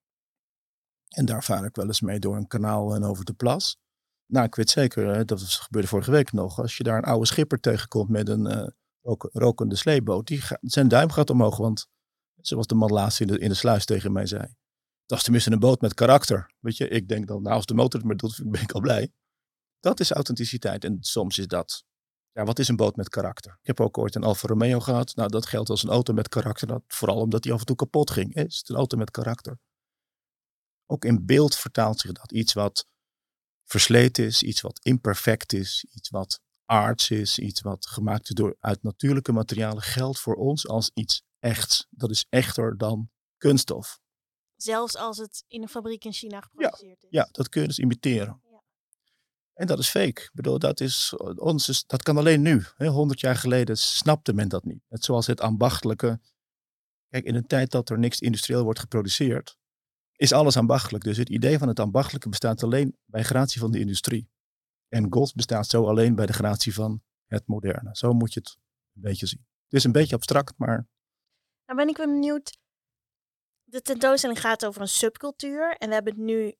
En 1.08 1.24
daar 1.24 1.44
vaar 1.44 1.64
ik 1.64 1.76
wel 1.76 1.86
eens 1.86 2.00
mee 2.00 2.18
door 2.18 2.36
een 2.36 2.46
kanaal 2.46 2.94
en 2.94 3.04
over 3.04 3.24
de 3.24 3.32
plas. 3.32 3.78
Nou, 4.26 4.46
ik 4.46 4.54
weet 4.54 4.70
zeker, 4.70 5.26
dat 5.26 5.42
gebeurde 5.42 5.88
vorige 5.88 6.10
week 6.10 6.32
nog. 6.32 6.58
Als 6.58 6.76
je 6.76 6.82
daar 6.82 6.98
een 6.98 7.04
oude 7.04 7.26
schipper 7.26 7.60
tegenkomt 7.60 8.08
met 8.08 8.28
een 8.28 8.50
uh, 8.50 8.66
rokende 9.32 9.76
sleeboot, 9.76 10.26
die 10.26 10.40
gaat, 10.40 10.58
zijn 10.60 10.88
duim 10.88 11.10
gaat 11.10 11.30
omhoog. 11.30 11.56
Want 11.56 11.86
zoals 12.40 12.66
de 12.66 12.74
man 12.74 12.92
laatst 12.92 13.20
in 13.20 13.26
de, 13.26 13.38
in 13.38 13.48
de 13.48 13.54
sluis 13.54 13.84
tegen 13.84 14.12
mij 14.12 14.26
zei. 14.26 14.54
Dat 15.06 15.18
is 15.18 15.24
tenminste 15.24 15.52
een 15.52 15.58
boot 15.58 15.80
met 15.80 15.94
karakter. 15.94 16.54
Weet 16.60 16.76
je, 16.76 16.88
ik 16.88 17.08
denk 17.08 17.26
dan, 17.26 17.42
nou 17.42 17.54
als 17.54 17.66
de 17.66 17.74
motor 17.74 18.00
het 18.00 18.08
maar 18.08 18.16
doet, 18.16 18.40
ben 18.52 18.62
ik 18.62 18.72
al 18.72 18.80
blij. 18.80 19.12
Dat 19.84 20.00
is 20.00 20.10
authenticiteit. 20.10 20.84
En 20.84 20.96
soms 21.00 21.38
is 21.38 21.46
dat, 21.46 21.84
ja, 22.32 22.44
wat 22.44 22.58
is 22.58 22.68
een 22.68 22.76
boot 22.76 22.96
met 22.96 23.08
karakter? 23.08 23.58
Ik 23.60 23.66
heb 23.66 23.80
ook 23.80 23.98
ooit 23.98 24.14
een 24.14 24.24
Alfa 24.24 24.48
Romeo 24.48 24.80
gehad. 24.80 25.14
Nou, 25.14 25.28
dat 25.28 25.46
geldt 25.46 25.70
als 25.70 25.82
een 25.82 25.90
auto 25.90 26.12
met 26.12 26.28
karakter. 26.28 26.66
Dat, 26.66 26.82
vooral 26.86 27.20
omdat 27.20 27.42
die 27.42 27.52
af 27.52 27.60
en 27.60 27.66
toe 27.66 27.76
kapot 27.76 28.10
ging. 28.10 28.34
Is 28.34 28.58
het 28.58 28.68
een 28.68 28.76
auto 28.76 28.96
met 28.96 29.10
karakter? 29.10 29.58
Ook 30.86 31.04
in 31.04 31.26
beeld 31.26 31.56
vertaalt 31.56 32.00
zich 32.00 32.12
dat. 32.12 32.32
Iets 32.32 32.52
wat 32.52 32.86
versleten 33.64 34.24
is, 34.24 34.42
iets 34.42 34.60
wat 34.60 34.80
imperfect 34.82 35.52
is, 35.52 35.86
iets 35.90 36.10
wat 36.10 36.40
aards 36.64 37.10
is, 37.10 37.38
iets 37.38 37.60
wat 37.60 37.86
gemaakt 37.86 38.28
is 38.28 38.34
door, 38.34 38.56
uit 38.60 38.82
natuurlijke 38.82 39.32
materialen, 39.32 39.82
geldt 39.82 40.18
voor 40.18 40.34
ons 40.34 40.68
als 40.68 40.90
iets 40.94 41.22
echts. 41.38 41.86
Dat 41.90 42.10
is 42.10 42.26
echter 42.28 42.78
dan 42.78 43.10
kunststof. 43.36 44.00
Zelfs 44.56 44.96
als 44.96 45.18
het 45.18 45.44
in 45.48 45.62
een 45.62 45.68
fabriek 45.68 46.04
in 46.04 46.12
China 46.12 46.40
geproduceerd 46.40 47.02
is. 47.02 47.10
Ja, 47.10 47.28
dat 47.32 47.48
kun 47.48 47.60
je 47.60 47.68
dus 47.68 47.78
imiteren. 47.78 48.42
En 49.54 49.66
dat 49.66 49.78
is 49.78 49.88
fake. 49.88 50.22
Ik 50.22 50.30
bedoel, 50.32 50.58
dat, 50.58 50.80
is, 50.80 51.14
ons 51.36 51.86
dat 51.86 52.02
kan 52.02 52.16
alleen 52.16 52.42
nu. 52.42 52.64
Honderd 52.76 53.20
jaar 53.20 53.36
geleden 53.36 53.76
snapte 53.78 54.32
men 54.32 54.48
dat 54.48 54.64
niet. 54.64 54.82
Net 54.88 55.04
zoals 55.04 55.26
het 55.26 55.40
ambachtelijke. 55.40 56.20
Kijk, 57.08 57.24
in 57.24 57.34
een 57.34 57.46
tijd 57.46 57.70
dat 57.70 57.90
er 57.90 57.98
niks 57.98 58.20
industrieel 58.20 58.64
wordt 58.64 58.78
geproduceerd, 58.78 59.56
is 60.16 60.32
alles 60.32 60.56
ambachtelijk. 60.56 61.04
Dus 61.04 61.16
het 61.16 61.28
idee 61.28 61.58
van 61.58 61.68
het 61.68 61.80
ambachtelijke 61.80 62.28
bestaat 62.28 62.62
alleen 62.62 62.96
bij 63.04 63.22
gratie 63.22 63.60
van 63.60 63.70
de 63.70 63.78
industrie. 63.78 64.28
En 64.88 65.12
God 65.12 65.34
bestaat 65.34 65.66
zo 65.66 65.86
alleen 65.86 66.14
bij 66.14 66.26
de 66.26 66.32
gratie 66.32 66.74
van 66.74 67.02
het 67.26 67.46
moderne. 67.46 67.96
Zo 67.96 68.12
moet 68.12 68.32
je 68.32 68.40
het 68.40 68.56
een 68.94 69.02
beetje 69.02 69.26
zien. 69.26 69.46
Het 69.64 69.72
is 69.72 69.84
een 69.84 69.92
beetje 69.92 70.14
abstract, 70.14 70.58
maar. 70.58 70.86
Nou 71.66 71.78
ben 71.78 71.88
ik 71.88 71.96
benieuwd. 71.96 72.58
De 73.64 73.82
tentoonstelling 73.82 74.40
gaat 74.40 74.66
over 74.66 74.80
een 74.80 74.88
subcultuur. 74.88 75.76
En 75.76 75.88
we 75.88 75.94
hebben 75.94 76.12
het 76.12 76.22
nu 76.22 76.54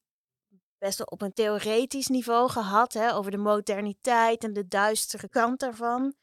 best 0.85 1.11
op 1.11 1.23
een 1.23 1.33
theoretisch 1.33 2.09
niveau 2.09 2.51
gehad, 2.51 2.93
hè, 2.93 3.15
over 3.15 3.31
de 3.31 3.37
moderniteit 3.37 4.45
en 4.45 4.53
de 4.53 4.69
duistere 4.69 5.29
kant 5.29 5.61
daarvan. 5.61 6.15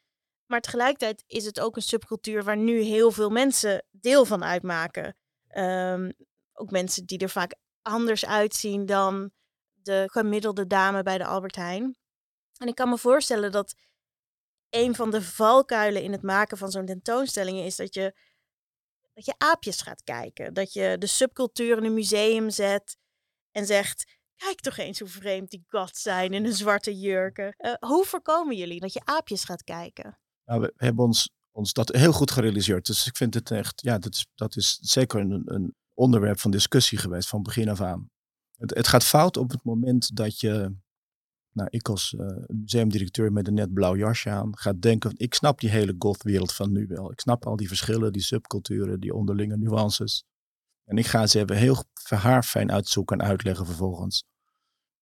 Maar 0.46 0.62
tegelijkertijd 0.62 1.24
is 1.28 1.46
het 1.46 1.60
ook 1.60 1.76
een 1.76 1.82
subcultuur 1.82 2.44
waar 2.44 2.58
nu 2.58 2.80
heel 2.80 3.12
veel 3.12 3.30
mensen 3.30 3.86
deel 3.92 4.26
van 4.26 4.44
uitmaken. 4.44 5.16
Um, 5.58 6.14
ook 6.54 6.72
mensen 6.72 7.06
die 7.06 7.18
er 7.18 7.30
vaak 7.30 7.56
anders 7.82 8.26
uitzien 8.26 8.86
dan 8.86 9.32
de 9.74 10.10
gemiddelde 10.12 10.68
dame 10.68 11.04
bij 11.04 11.18
de 11.18 11.26
Albert 11.26 11.56
Heijn. 11.56 11.98
En 12.58 12.68
ik 12.68 12.76
kan 12.76 12.90
me 12.90 12.98
voorstellen 12.98 13.52
dat 13.52 13.76
een 14.70 14.96
van 14.96 15.12
de 15.12 15.22
valkuilen 15.22 16.04
in 16.04 16.12
het 16.12 16.22
maken 16.22 16.58
van 16.58 16.72
zo'n 16.72 16.86
tentoonstelling 16.86 17.60
is 17.60 17.76
dat 17.76 17.94
je, 17.94 18.16
dat 19.14 19.26
je 19.26 19.34
aapjes 19.38 19.82
gaat 19.82 20.04
kijken. 20.04 20.54
Dat 20.54 20.74
je 20.74 20.96
de 21.00 21.08
subcultuur 21.08 21.78
in 21.78 21.84
een 21.84 21.94
museum 21.94 22.50
zet 22.50 22.98
en 23.52 23.66
zegt: 23.66 24.20
Kijk 24.48 24.60
toch 24.60 24.78
eens 24.78 25.00
hoe 25.00 25.08
vreemd 25.08 25.50
die 25.50 25.66
gods 25.68 26.02
zijn 26.02 26.34
in 26.34 26.46
een 26.46 26.54
zwarte 26.54 27.00
jurken. 27.00 27.56
Uh, 27.58 27.74
hoe 27.80 28.06
voorkomen 28.06 28.56
jullie 28.56 28.80
dat 28.80 28.94
je 28.94 29.02
aapjes 29.04 29.44
gaat 29.44 29.64
kijken? 29.64 30.20
Nou, 30.46 30.62
we 30.62 30.74
hebben 30.76 31.06
ons, 31.06 31.32
ons 31.52 31.74
dat 31.74 31.96
heel 31.96 32.12
goed 32.12 32.32
gerealiseerd. 32.32 32.86
Dus 32.86 33.08
ik 33.08 33.18
vind 33.18 33.34
het 33.34 33.52
echt, 33.52 33.82
ja, 33.82 33.98
dat 33.98 34.14
is, 34.14 34.28
dat 34.36 34.56
is 34.56 34.78
zeker 34.82 35.20
een, 35.20 35.42
een 35.46 35.76
onderwerp 35.94 36.40
van 36.40 36.52
discussie 36.52 36.98
geweest 36.98 37.30
van 37.30 37.44
begin 37.44 37.70
af 37.70 37.82
aan. 37.82 38.10
Het, 38.58 38.76
het 38.76 38.88
gaat 38.88 39.04
fout 39.04 39.38
op 39.38 39.52
het 39.52 39.64
moment 39.64 40.16
dat 40.16 40.40
je, 40.40 40.76
nou, 41.52 41.68
ik 41.72 41.90
als 41.90 42.12
uh, 42.12 42.28
museumdirecteur 42.48 43.32
met 43.32 43.48
een 43.48 43.54
net 43.54 43.74
blauw 43.74 43.96
jasje 43.96 44.30
aan, 44.30 44.58
gaat 44.58 44.82
denken, 44.82 45.12
ik 45.16 45.34
snap 45.34 45.60
die 45.60 45.70
hele 45.70 45.96
gothwereld 45.98 46.54
van 46.54 46.72
nu 46.72 46.88
wel. 46.88 47.12
Ik 47.12 47.20
snap 47.20 47.46
al 47.46 47.56
die 47.56 47.68
verschillen, 47.68 48.14
die 48.14 48.22
subculturen, 48.22 49.00
die 49.00 49.14
onderlinge 49.14 49.58
nuances. 49.58 50.24
En 50.86 50.98
ik 50.98 51.06
ga 51.06 51.28
ze 51.28 51.40
even 51.40 51.56
heel 51.56 51.84
haarfijn 52.08 52.72
uitzoeken 52.72 53.20
en 53.20 53.28
uitleggen 53.28 53.66
vervolgens 53.66 54.30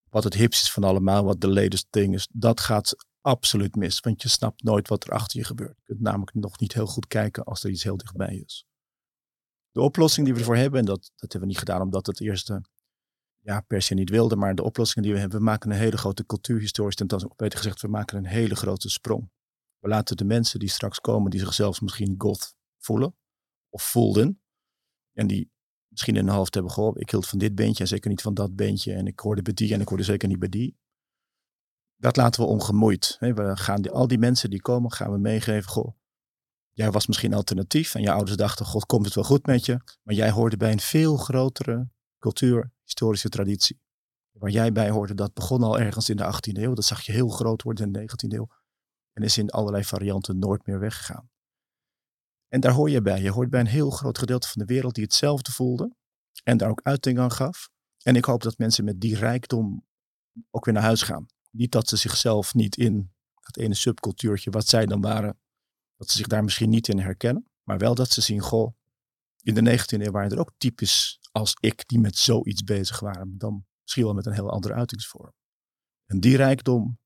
wat 0.09 0.23
het 0.23 0.33
hipst 0.33 0.61
is 0.61 0.71
van 0.71 0.83
allemaal, 0.83 1.23
wat 1.23 1.41
de 1.41 1.47
latest 1.47 1.87
thing 1.89 2.13
is, 2.13 2.27
dat 2.31 2.59
gaat 2.59 2.95
absoluut 3.21 3.75
mis. 3.75 3.99
Want 3.99 4.21
je 4.21 4.29
snapt 4.29 4.63
nooit 4.63 4.87
wat 4.87 5.03
er 5.03 5.11
achter 5.11 5.39
je 5.39 5.45
gebeurt. 5.45 5.77
Je 5.77 5.83
kunt 5.83 6.01
namelijk 6.01 6.33
nog 6.33 6.59
niet 6.59 6.73
heel 6.73 6.87
goed 6.87 7.07
kijken 7.07 7.43
als 7.43 7.63
er 7.63 7.69
iets 7.69 7.83
heel 7.83 7.97
dichtbij 7.97 8.35
is. 8.45 8.65
De 9.71 9.81
oplossing 9.81 10.25
die 10.25 10.33
we 10.33 10.39
ervoor 10.39 10.57
hebben, 10.57 10.79
en 10.79 10.85
dat, 10.85 11.11
dat 11.15 11.31
hebben 11.31 11.41
we 11.41 11.47
niet 11.47 11.57
gedaan 11.57 11.81
omdat 11.81 12.05
het 12.05 12.21
eerste 12.21 12.61
ja, 13.41 13.61
per 13.61 13.81
se 13.81 13.93
niet 13.93 14.09
wilde, 14.09 14.35
maar 14.35 14.55
de 14.55 14.63
oplossing 14.63 15.05
die 15.05 15.13
we 15.13 15.19
hebben, 15.19 15.37
we 15.37 15.43
maken 15.43 15.71
een 15.71 15.77
hele 15.77 15.97
grote 15.97 16.25
cultuurhistorische 16.25 16.99
tentoonstelling. 16.99 17.39
Beter 17.39 17.57
gezegd, 17.57 17.81
we 17.81 17.87
maken 17.87 18.17
een 18.17 18.25
hele 18.25 18.55
grote 18.55 18.89
sprong. 18.89 19.31
We 19.79 19.87
laten 19.87 20.17
de 20.17 20.25
mensen 20.25 20.59
die 20.59 20.69
straks 20.69 20.99
komen, 20.99 21.31
die 21.31 21.39
zichzelf 21.39 21.81
misschien 21.81 22.15
goth 22.17 22.55
voelen, 22.77 23.15
of 23.69 23.83
voelden, 23.83 24.41
en 25.13 25.27
die 25.27 25.51
misschien 25.89 26.15
in 26.15 26.27
een 26.27 26.33
half 26.33 26.53
hebben 26.53 26.71
gehoord. 26.71 27.01
Ik 27.01 27.09
hield 27.09 27.27
van 27.27 27.39
dit 27.39 27.55
beentje 27.55 27.83
en 27.83 27.89
zeker 27.89 28.09
niet 28.09 28.21
van 28.21 28.33
dat 28.33 28.55
beentje. 28.55 28.93
En 28.93 29.07
ik 29.07 29.19
hoorde 29.19 29.41
bij 29.41 29.53
die 29.53 29.73
en 29.73 29.81
ik 29.81 29.87
hoorde 29.87 30.03
zeker 30.03 30.27
niet 30.27 30.39
bij 30.39 30.49
die. 30.49 30.77
Dat 31.95 32.15
laten 32.15 32.41
we 32.41 32.47
ongemoeid. 32.47 33.17
We 33.19 33.51
gaan 33.57 33.81
die, 33.81 33.91
al 33.91 34.07
die 34.07 34.17
mensen 34.17 34.49
die 34.49 34.61
komen, 34.61 34.91
gaan 34.91 35.11
we 35.11 35.17
meegeven. 35.17 35.69
Goh, 35.69 35.97
jij 36.71 36.91
was 36.91 37.07
misschien 37.07 37.33
alternatief 37.33 37.95
en 37.95 38.01
je 38.01 38.11
ouders 38.11 38.37
dachten, 38.37 38.65
god, 38.65 38.85
komt 38.85 39.05
het 39.05 39.15
wel 39.15 39.23
goed 39.23 39.45
met 39.45 39.65
je. 39.65 39.81
Maar 40.03 40.15
jij 40.15 40.31
hoorde 40.31 40.57
bij 40.57 40.71
een 40.71 40.79
veel 40.79 41.17
grotere 41.17 41.89
cultuur, 42.19 42.71
historische 42.83 43.29
traditie. 43.29 43.81
Waar 44.31 44.49
jij 44.49 44.71
bij 44.71 44.89
hoorde, 44.89 45.13
dat 45.13 45.33
begon 45.33 45.63
al 45.63 45.79
ergens 45.79 46.09
in 46.09 46.15
de 46.15 46.23
18e 46.23 46.61
eeuw. 46.61 46.73
Dat 46.73 46.85
zag 46.85 47.01
je 47.01 47.11
heel 47.11 47.29
groot 47.29 47.61
worden 47.61 47.85
in 47.85 47.91
de 47.91 47.99
19e 47.99 48.33
eeuw. 48.37 48.47
En 49.13 49.23
is 49.23 49.37
in 49.37 49.49
allerlei 49.49 49.83
varianten 49.83 50.39
nooit 50.39 50.65
meer 50.65 50.79
weggegaan. 50.79 51.29
En 52.49 52.59
daar 52.59 52.71
hoor 52.71 52.89
je 52.89 53.01
bij. 53.01 53.21
Je 53.21 53.31
hoort 53.31 53.49
bij 53.49 53.59
een 53.59 53.67
heel 53.67 53.89
groot 53.89 54.17
gedeelte 54.17 54.47
van 54.47 54.61
de 54.65 54.73
wereld 54.73 54.95
die 54.95 55.03
hetzelfde 55.03 55.51
voelde 55.51 55.95
en 56.43 56.57
daar 56.57 56.69
ook 56.69 56.81
uiting 56.83 57.19
aan 57.19 57.31
gaf. 57.31 57.69
En 58.03 58.15
ik 58.15 58.25
hoop 58.25 58.43
dat 58.43 58.57
mensen 58.57 58.83
met 58.83 59.01
die 59.01 59.15
rijkdom 59.15 59.85
ook 60.51 60.65
weer 60.65 60.73
naar 60.73 60.83
huis 60.83 61.01
gaan. 61.01 61.25
Niet 61.51 61.71
dat 61.71 61.87
ze 61.87 61.97
zichzelf 61.97 62.53
niet 62.53 62.77
in 62.77 63.11
dat 63.41 63.57
ene 63.57 63.73
subcultuurtje 63.73 64.51
wat 64.51 64.67
zij 64.67 64.85
dan 64.85 65.01
waren, 65.01 65.39
dat 65.95 66.09
ze 66.09 66.17
zich 66.17 66.27
daar 66.27 66.43
misschien 66.43 66.69
niet 66.69 66.87
in 66.87 66.99
herkennen. 66.99 67.49
Maar 67.63 67.77
wel 67.77 67.95
dat 67.95 68.09
ze 68.09 68.21
zien, 68.21 68.39
goh, 68.39 68.73
in 69.41 69.53
de 69.53 69.77
19e 69.77 70.01
eeuw 70.01 70.11
waren 70.11 70.31
er 70.31 70.39
ook 70.39 70.53
types 70.57 71.19
als 71.31 71.55
ik 71.59 71.87
die 71.87 71.99
met 71.99 72.17
zoiets 72.17 72.63
bezig 72.63 72.99
waren. 72.99 73.37
Dan 73.37 73.65
misschien 73.81 74.03
wel 74.03 74.13
met 74.13 74.25
een 74.25 74.33
heel 74.33 74.49
andere 74.49 74.73
uitingsvorm. 74.73 75.33
En 76.05 76.19
die 76.19 76.37
rijkdom, 76.37 76.99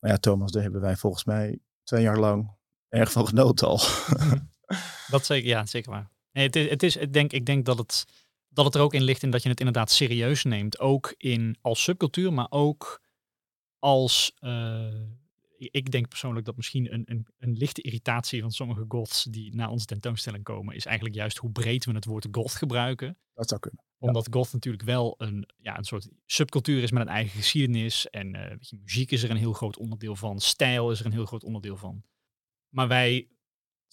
nou 0.00 0.14
ja, 0.14 0.20
Thomas, 0.20 0.52
daar 0.52 0.62
hebben 0.62 0.80
wij 0.80 0.96
volgens 0.96 1.24
mij 1.24 1.60
twee 1.82 2.02
jaar 2.02 2.18
lang 2.18 2.56
erg 2.88 3.12
van 3.12 3.26
genoten 3.26 3.68
al. 3.68 3.78
Dat 5.08 5.26
zeker, 5.26 5.48
ja, 5.48 5.66
zeker 5.66 5.90
waar. 5.90 6.10
Nee, 6.32 6.46
het 6.46 6.56
is, 6.56 6.70
het 6.70 6.82
is, 6.82 6.96
ik, 6.96 7.12
denk, 7.12 7.32
ik 7.32 7.46
denk 7.46 7.64
dat 7.64 7.78
het, 7.78 8.06
dat 8.48 8.64
het 8.64 8.74
er 8.74 8.80
ook 8.80 8.94
in 8.94 9.02
ligt 9.02 9.22
in 9.22 9.30
dat 9.30 9.42
je 9.42 9.48
het 9.48 9.58
inderdaad 9.58 9.90
serieus 9.90 10.44
neemt. 10.44 10.78
Ook 10.78 11.14
in, 11.16 11.56
als 11.60 11.82
subcultuur, 11.82 12.32
maar 12.32 12.50
ook 12.50 13.02
als... 13.78 14.32
Uh, 14.40 14.88
ik 15.58 15.90
denk 15.90 16.08
persoonlijk 16.08 16.46
dat 16.46 16.56
misschien 16.56 16.92
een, 16.92 17.02
een, 17.04 17.26
een 17.38 17.52
lichte 17.52 17.82
irritatie 17.82 18.40
van 18.40 18.50
sommige 18.50 18.84
goths 18.88 19.24
die 19.24 19.54
naar 19.54 19.70
onze 19.70 19.86
tentoonstelling 19.86 20.44
komen, 20.44 20.74
is 20.74 20.86
eigenlijk 20.86 21.16
juist 21.16 21.38
hoe 21.38 21.50
breed 21.50 21.84
we 21.84 21.92
het 21.92 22.04
woord 22.04 22.28
goth 22.30 22.54
gebruiken. 22.54 23.16
Dat 23.34 23.48
zou 23.48 23.60
kunnen. 23.60 23.84
Omdat 23.98 24.26
ja. 24.26 24.32
goth 24.32 24.52
natuurlijk 24.52 24.84
wel 24.84 25.14
een, 25.18 25.48
ja, 25.58 25.78
een 25.78 25.84
soort 25.84 26.08
subcultuur 26.26 26.82
is 26.82 26.90
met 26.90 27.02
een 27.02 27.08
eigen 27.08 27.36
geschiedenis. 27.36 28.10
En 28.10 28.34
uh, 28.34 28.50
je, 28.60 28.78
muziek 28.82 29.10
is 29.10 29.22
er 29.22 29.30
een 29.30 29.36
heel 29.36 29.52
groot 29.52 29.76
onderdeel 29.76 30.16
van. 30.16 30.40
Stijl 30.40 30.90
is 30.90 31.00
er 31.00 31.06
een 31.06 31.12
heel 31.12 31.26
groot 31.26 31.44
onderdeel 31.44 31.76
van. 31.76 32.02
Maar 32.68 32.88
wij 32.88 33.28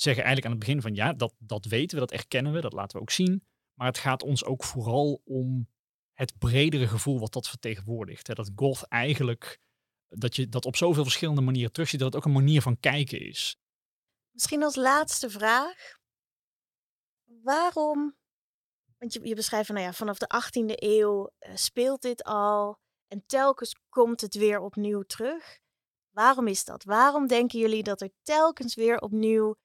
zeggen 0.02 0.24
eigenlijk 0.24 0.46
aan 0.46 0.60
het 0.60 0.60
begin 0.60 0.82
van 0.82 0.96
ja, 0.96 1.14
dat, 1.14 1.34
dat 1.38 1.66
weten 1.66 2.00
we, 2.00 2.06
dat 2.06 2.20
erkennen 2.20 2.54
we, 2.54 2.62
dat 2.62 2.74
laten 2.74 2.96
we 2.96 3.02
ook 3.02 3.12
zien. 3.12 3.44
Maar 3.74 3.88
het 3.88 3.98
gaat 3.98 4.24
ons 4.24 4.44
ook 4.44 4.64
vooral 4.64 5.22
om 5.26 5.70
het 6.14 6.38
bredere 6.38 6.88
gevoel 6.88 7.20
wat 7.20 7.34
dat 7.34 7.50
vertegenwoordigt. 7.50 8.28
Hè? 8.28 8.34
Dat 8.34 8.52
goth 8.56 8.84
eigenlijk, 8.84 9.60
dat 10.08 10.36
je 10.36 10.50
dat 10.50 10.66
op 10.66 10.76
zoveel 10.76 11.04
verschillende 11.04 11.42
manieren 11.42 11.72
terugziet, 11.72 12.00
dat 12.00 12.14
het 12.14 12.18
ook 12.18 12.28
een 12.28 12.42
manier 12.42 12.62
van 12.62 12.80
kijken 12.80 13.20
is. 13.20 13.58
Misschien 14.32 14.64
als 14.64 14.76
laatste 14.76 15.30
vraag. 15.30 15.98
Waarom, 17.44 18.16
want 18.98 19.14
je, 19.14 19.28
je 19.28 19.36
beschrijft 19.36 19.66
van, 19.66 19.76
nou 19.76 19.88
ja, 19.88 19.94
vanaf 19.94 20.18
de 20.18 20.30
18e 20.44 20.76
eeuw 20.76 21.32
uh, 21.40 21.56
speelt 21.56 22.02
dit 22.02 22.24
al 22.24 22.80
en 23.08 23.24
telkens 23.26 23.76
komt 23.90 24.22
het 24.22 24.36
weer 24.36 24.60
opnieuw 24.60 25.02
terug. 25.02 25.60
Waarom 26.10 26.48
is 26.48 26.64
dat? 26.64 26.84
Waarom 26.84 27.28
denken 27.28 27.60
jullie 27.60 27.84
dat 27.84 28.02
er 28.02 28.12
telkens 28.22 28.76
weer 28.76 29.00
opnieuw 29.00 29.56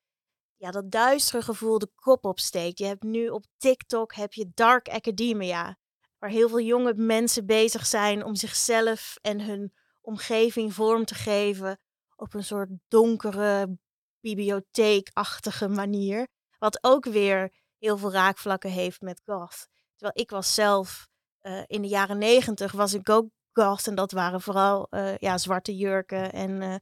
ja, 0.62 0.70
dat 0.70 0.90
duistere 0.90 1.42
gevoel 1.42 1.78
de 1.78 1.90
kop 1.94 2.24
opsteekt? 2.24 2.78
Je 2.78 2.84
hebt 2.84 3.02
nu 3.02 3.28
op 3.28 3.44
TikTok 3.56 4.14
heb 4.14 4.32
je 4.32 4.50
Dark 4.54 4.88
Academia, 4.88 5.78
waar 6.18 6.30
heel 6.30 6.48
veel 6.48 6.60
jonge 6.60 6.94
mensen 6.94 7.46
bezig 7.46 7.86
zijn 7.86 8.24
om 8.24 8.34
zichzelf 8.34 9.16
en 9.20 9.40
hun 9.40 9.72
omgeving 10.00 10.74
vorm 10.74 11.04
te 11.04 11.14
geven 11.14 11.80
op 12.16 12.34
een 12.34 12.44
soort 12.44 12.68
donkere, 12.88 13.78
bibliotheekachtige 14.20 15.68
manier. 15.68 16.28
Wat 16.58 16.78
ook 16.84 17.04
weer 17.04 17.52
heel 17.78 17.98
veel 17.98 18.12
raakvlakken 18.12 18.70
heeft 18.70 19.00
met 19.00 19.22
goth. 19.24 19.68
Terwijl 19.96 20.24
ik 20.24 20.30
was 20.30 20.54
zelf 20.54 21.08
uh, 21.42 21.62
in 21.66 21.82
de 21.82 21.88
jaren 21.88 22.18
negentig 22.18 22.72
was 22.72 22.94
ik 22.94 23.08
ook 23.08 23.28
goth 23.52 23.86
en 23.86 23.94
dat 23.94 24.12
waren 24.12 24.40
vooral 24.40 24.86
uh, 24.90 25.16
ja, 25.16 25.38
zwarte 25.38 25.76
jurken 25.76 26.32
en 26.32 26.50
uh, 26.50 26.72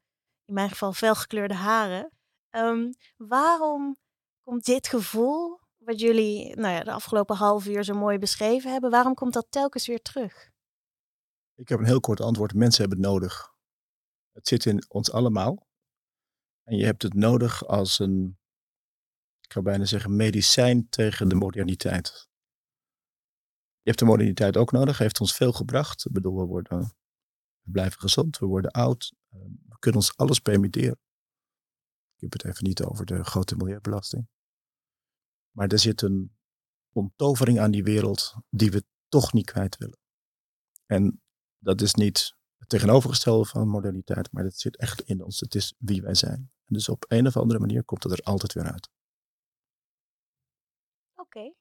in 0.45 0.55
mijn 0.55 0.69
geval 0.69 0.93
felgekleurde 0.93 1.55
haren. 1.55 2.11
Um, 2.51 2.93
waarom 3.17 3.97
komt 4.43 4.65
dit 4.65 4.89
gevoel, 4.89 5.61
wat 5.77 6.01
jullie 6.01 6.57
nou 6.57 6.75
ja, 6.75 6.85
de 6.85 6.93
afgelopen 6.93 7.37
half 7.37 7.67
uur 7.67 7.85
zo 7.85 7.95
mooi 7.95 8.19
beschreven 8.19 8.73
hebben, 8.73 8.91
waarom 8.91 9.15
komt 9.15 9.33
dat 9.33 9.47
telkens 9.51 9.87
weer 9.87 10.03
terug? 10.03 10.51
Ik 11.55 11.69
heb 11.69 11.79
een 11.79 11.85
heel 11.85 12.01
kort 12.01 12.21
antwoord. 12.21 12.55
Mensen 12.55 12.81
hebben 12.81 12.99
het 12.99 13.09
nodig. 13.09 13.55
Het 14.33 14.49
zit 14.49 14.65
in 14.67 14.85
ons 14.89 15.13
allemaal. 15.13 15.69
En 16.63 16.77
je 16.77 16.85
hebt 16.85 17.03
het 17.03 17.15
nodig 17.15 17.67
als 17.67 17.99
een, 17.99 18.39
ik 19.41 19.53
zou 19.53 19.65
bijna 19.65 19.85
zeggen, 19.85 20.17
medicijn 20.17 20.89
tegen 20.89 21.29
de 21.29 21.35
moderniteit. 21.35 22.29
Je 23.83 23.89
hebt 23.89 23.99
de 23.99 24.05
moderniteit 24.05 24.57
ook 24.57 24.73
nodig, 24.73 24.99
heeft 24.99 25.21
ons 25.21 25.35
veel 25.35 25.53
gebracht. 25.53 26.05
Ik 26.05 26.13
bedoel, 26.13 26.37
we, 26.39 26.45
worden, 26.45 26.79
we 27.61 27.71
blijven 27.71 28.01
gezond, 28.01 28.39
we 28.39 28.47
worden 28.47 28.71
oud, 28.71 29.15
ehm, 29.31 29.51
we 29.69 29.79
kunnen 29.79 30.01
ons 30.01 30.17
alles 30.17 30.39
permitteren. 30.39 30.99
Ik 32.21 32.33
heb 32.33 32.43
het 32.43 32.45
even 32.45 32.65
niet 32.65 32.83
over 32.83 33.07
de 33.07 33.25
grote 33.25 33.57
milieubelasting. 33.57 34.29
Maar 35.51 35.69
er 35.69 35.79
zit 35.79 36.03
een 36.03 36.37
onttovering 36.93 37.61
aan 37.61 37.71
die 37.71 37.83
wereld 37.83 38.35
die 38.51 38.71
we 38.71 38.85
toch 39.09 39.33
niet 39.33 39.51
kwijt 39.51 39.77
willen. 39.77 39.99
En 40.87 41.23
dat 41.59 41.81
is 41.81 41.95
niet 41.95 42.37
het 42.57 42.69
tegenovergestelde 42.69 43.45
van 43.45 43.69
moderniteit, 43.69 44.33
maar 44.33 44.43
dat 44.43 44.59
zit 44.59 44.77
echt 44.77 45.01
in 45.01 45.23
ons. 45.23 45.41
Het 45.41 45.55
is 45.55 45.75
wie 45.79 46.03
wij 46.03 46.15
zijn. 46.15 46.53
Dus 46.65 46.89
op 46.89 47.05
een 47.09 47.27
of 47.27 47.37
andere 47.37 47.59
manier 47.59 47.85
komt 47.85 48.03
het 48.03 48.13
er 48.13 48.23
altijd 48.23 48.53
weer 48.53 48.73
uit. 48.73 48.91
Oké, 51.15 51.55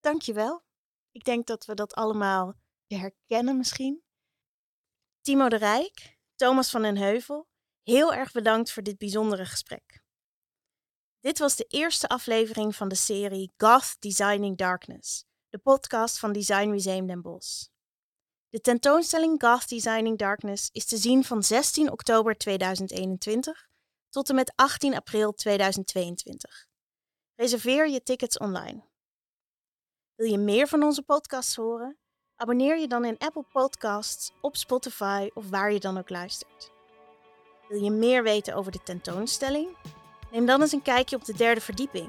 dankjewel. 0.00 0.64
Ik 1.10 1.24
denk 1.24 1.46
dat 1.46 1.64
we 1.64 1.74
dat 1.74 1.94
allemaal 1.94 2.54
herkennen 2.86 3.56
misschien. 3.56 4.02
Timo 5.20 5.48
de 5.48 5.56
Rijk, 5.56 6.18
Thomas 6.34 6.70
van 6.70 6.82
den 6.82 6.96
Heuvel, 6.96 7.48
heel 7.84 8.14
erg 8.14 8.32
bedankt 8.32 8.72
voor 8.72 8.82
dit 8.82 8.98
bijzondere 8.98 9.44
gesprek. 9.44 10.02
Dit 11.20 11.38
was 11.38 11.56
de 11.56 11.64
eerste 11.64 12.08
aflevering 12.08 12.76
van 12.76 12.88
de 12.88 12.94
serie 12.94 13.52
Goth 13.56 13.96
Designing 13.98 14.56
Darkness, 14.56 15.24
de 15.48 15.58
podcast 15.58 16.18
van 16.18 16.32
Design 16.32 16.68
Museum 16.68 17.06
Den 17.06 17.22
Bosch. 17.22 17.66
De 18.48 18.60
tentoonstelling 18.60 19.42
Goth 19.42 19.68
Designing 19.68 20.18
Darkness 20.18 20.68
is 20.72 20.86
te 20.86 20.96
zien 20.96 21.24
van 21.24 21.42
16 21.42 21.90
oktober 21.92 22.34
2021 22.34 23.68
tot 24.08 24.28
en 24.28 24.34
met 24.34 24.52
18 24.56 24.94
april 24.94 25.32
2022. 25.32 26.66
Reserveer 27.34 27.88
je 27.88 28.02
tickets 28.02 28.38
online. 28.38 28.88
Wil 30.14 30.30
je 30.30 30.38
meer 30.38 30.68
van 30.68 30.82
onze 30.82 31.02
podcasts 31.02 31.56
horen? 31.56 31.98
Abonneer 32.34 32.78
je 32.78 32.88
dan 32.88 33.04
in 33.04 33.18
Apple 33.18 33.44
Podcasts, 33.52 34.32
op 34.40 34.56
Spotify 34.56 35.30
of 35.34 35.48
waar 35.48 35.72
je 35.72 35.80
dan 35.80 35.98
ook 35.98 36.10
luistert. 36.10 36.73
Wil 37.74 37.82
je 37.82 37.90
meer 37.90 38.22
weten 38.22 38.54
over 38.54 38.72
de 38.72 38.82
tentoonstelling? 38.82 39.68
Neem 40.30 40.46
dan 40.46 40.60
eens 40.60 40.72
een 40.72 40.82
kijkje 40.82 41.16
op 41.16 41.24
de 41.24 41.34
derde 41.34 41.60
verdieping, 41.60 42.08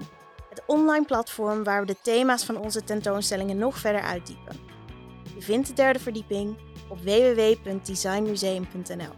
het 0.49 0.63
online 0.67 1.05
platform 1.05 1.63
waar 1.63 1.81
we 1.81 1.87
de 1.87 1.95
thema's 2.01 2.43
van 2.43 2.57
onze 2.57 2.83
tentoonstellingen 2.83 3.57
nog 3.57 3.77
verder 3.77 4.01
uitdiepen. 4.01 4.55
Je 5.35 5.41
vindt 5.41 5.67
de 5.67 5.73
derde 5.73 5.99
verdieping 5.99 6.57
op 6.89 6.99
www.designmuseum.nl. 6.99 9.13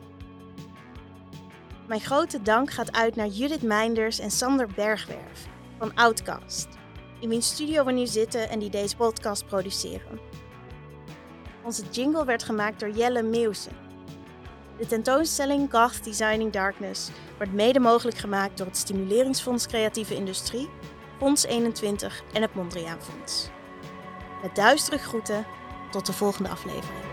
Mijn 1.88 2.02
grote 2.02 2.42
dank 2.42 2.72
gaat 2.72 2.92
uit 2.92 3.16
naar 3.16 3.28
Judith 3.28 3.64
Meinders 3.64 4.20
en 4.20 4.32
Sander 4.32 4.68
Bergwerf 4.76 5.48
van 5.78 5.96
Outcast 5.96 6.68
in 7.20 7.28
mijn 7.28 7.42
studio 7.42 7.86
we 7.86 7.92
nu 7.92 8.06
zitten 8.06 8.50
en 8.50 8.60
die 8.60 8.70
deze 8.70 8.96
podcast 8.96 9.46
produceren. 9.46 10.20
Onze 11.64 11.84
jingle 11.92 12.26
werd 12.26 12.44
gemaakt 12.44 12.80
door 12.80 12.90
Jelle 12.90 13.24
Meeuwsen. 13.24 13.87
De 14.78 14.86
tentoonstelling 14.86 15.72
Goth 15.72 16.04
Designing 16.04 16.52
Darkness 16.52 17.10
wordt 17.38 17.54
mede 17.54 17.80
mogelijk 17.80 18.18
gemaakt 18.18 18.58
door 18.58 18.68
het 18.68 18.78
Stimuleringsfonds 18.78 19.68
Creatieve 19.68 20.16
Industrie, 20.16 20.70
Fonds 21.18 21.46
21 21.46 22.24
en 22.34 22.42
het 22.42 22.54
Mondriaan 22.54 23.02
Fonds. 23.02 23.50
Met 24.42 24.56
duistere 24.56 24.98
groeten, 24.98 25.46
tot 25.92 26.06
de 26.06 26.14
volgende 26.14 26.50
aflevering. 26.50 27.06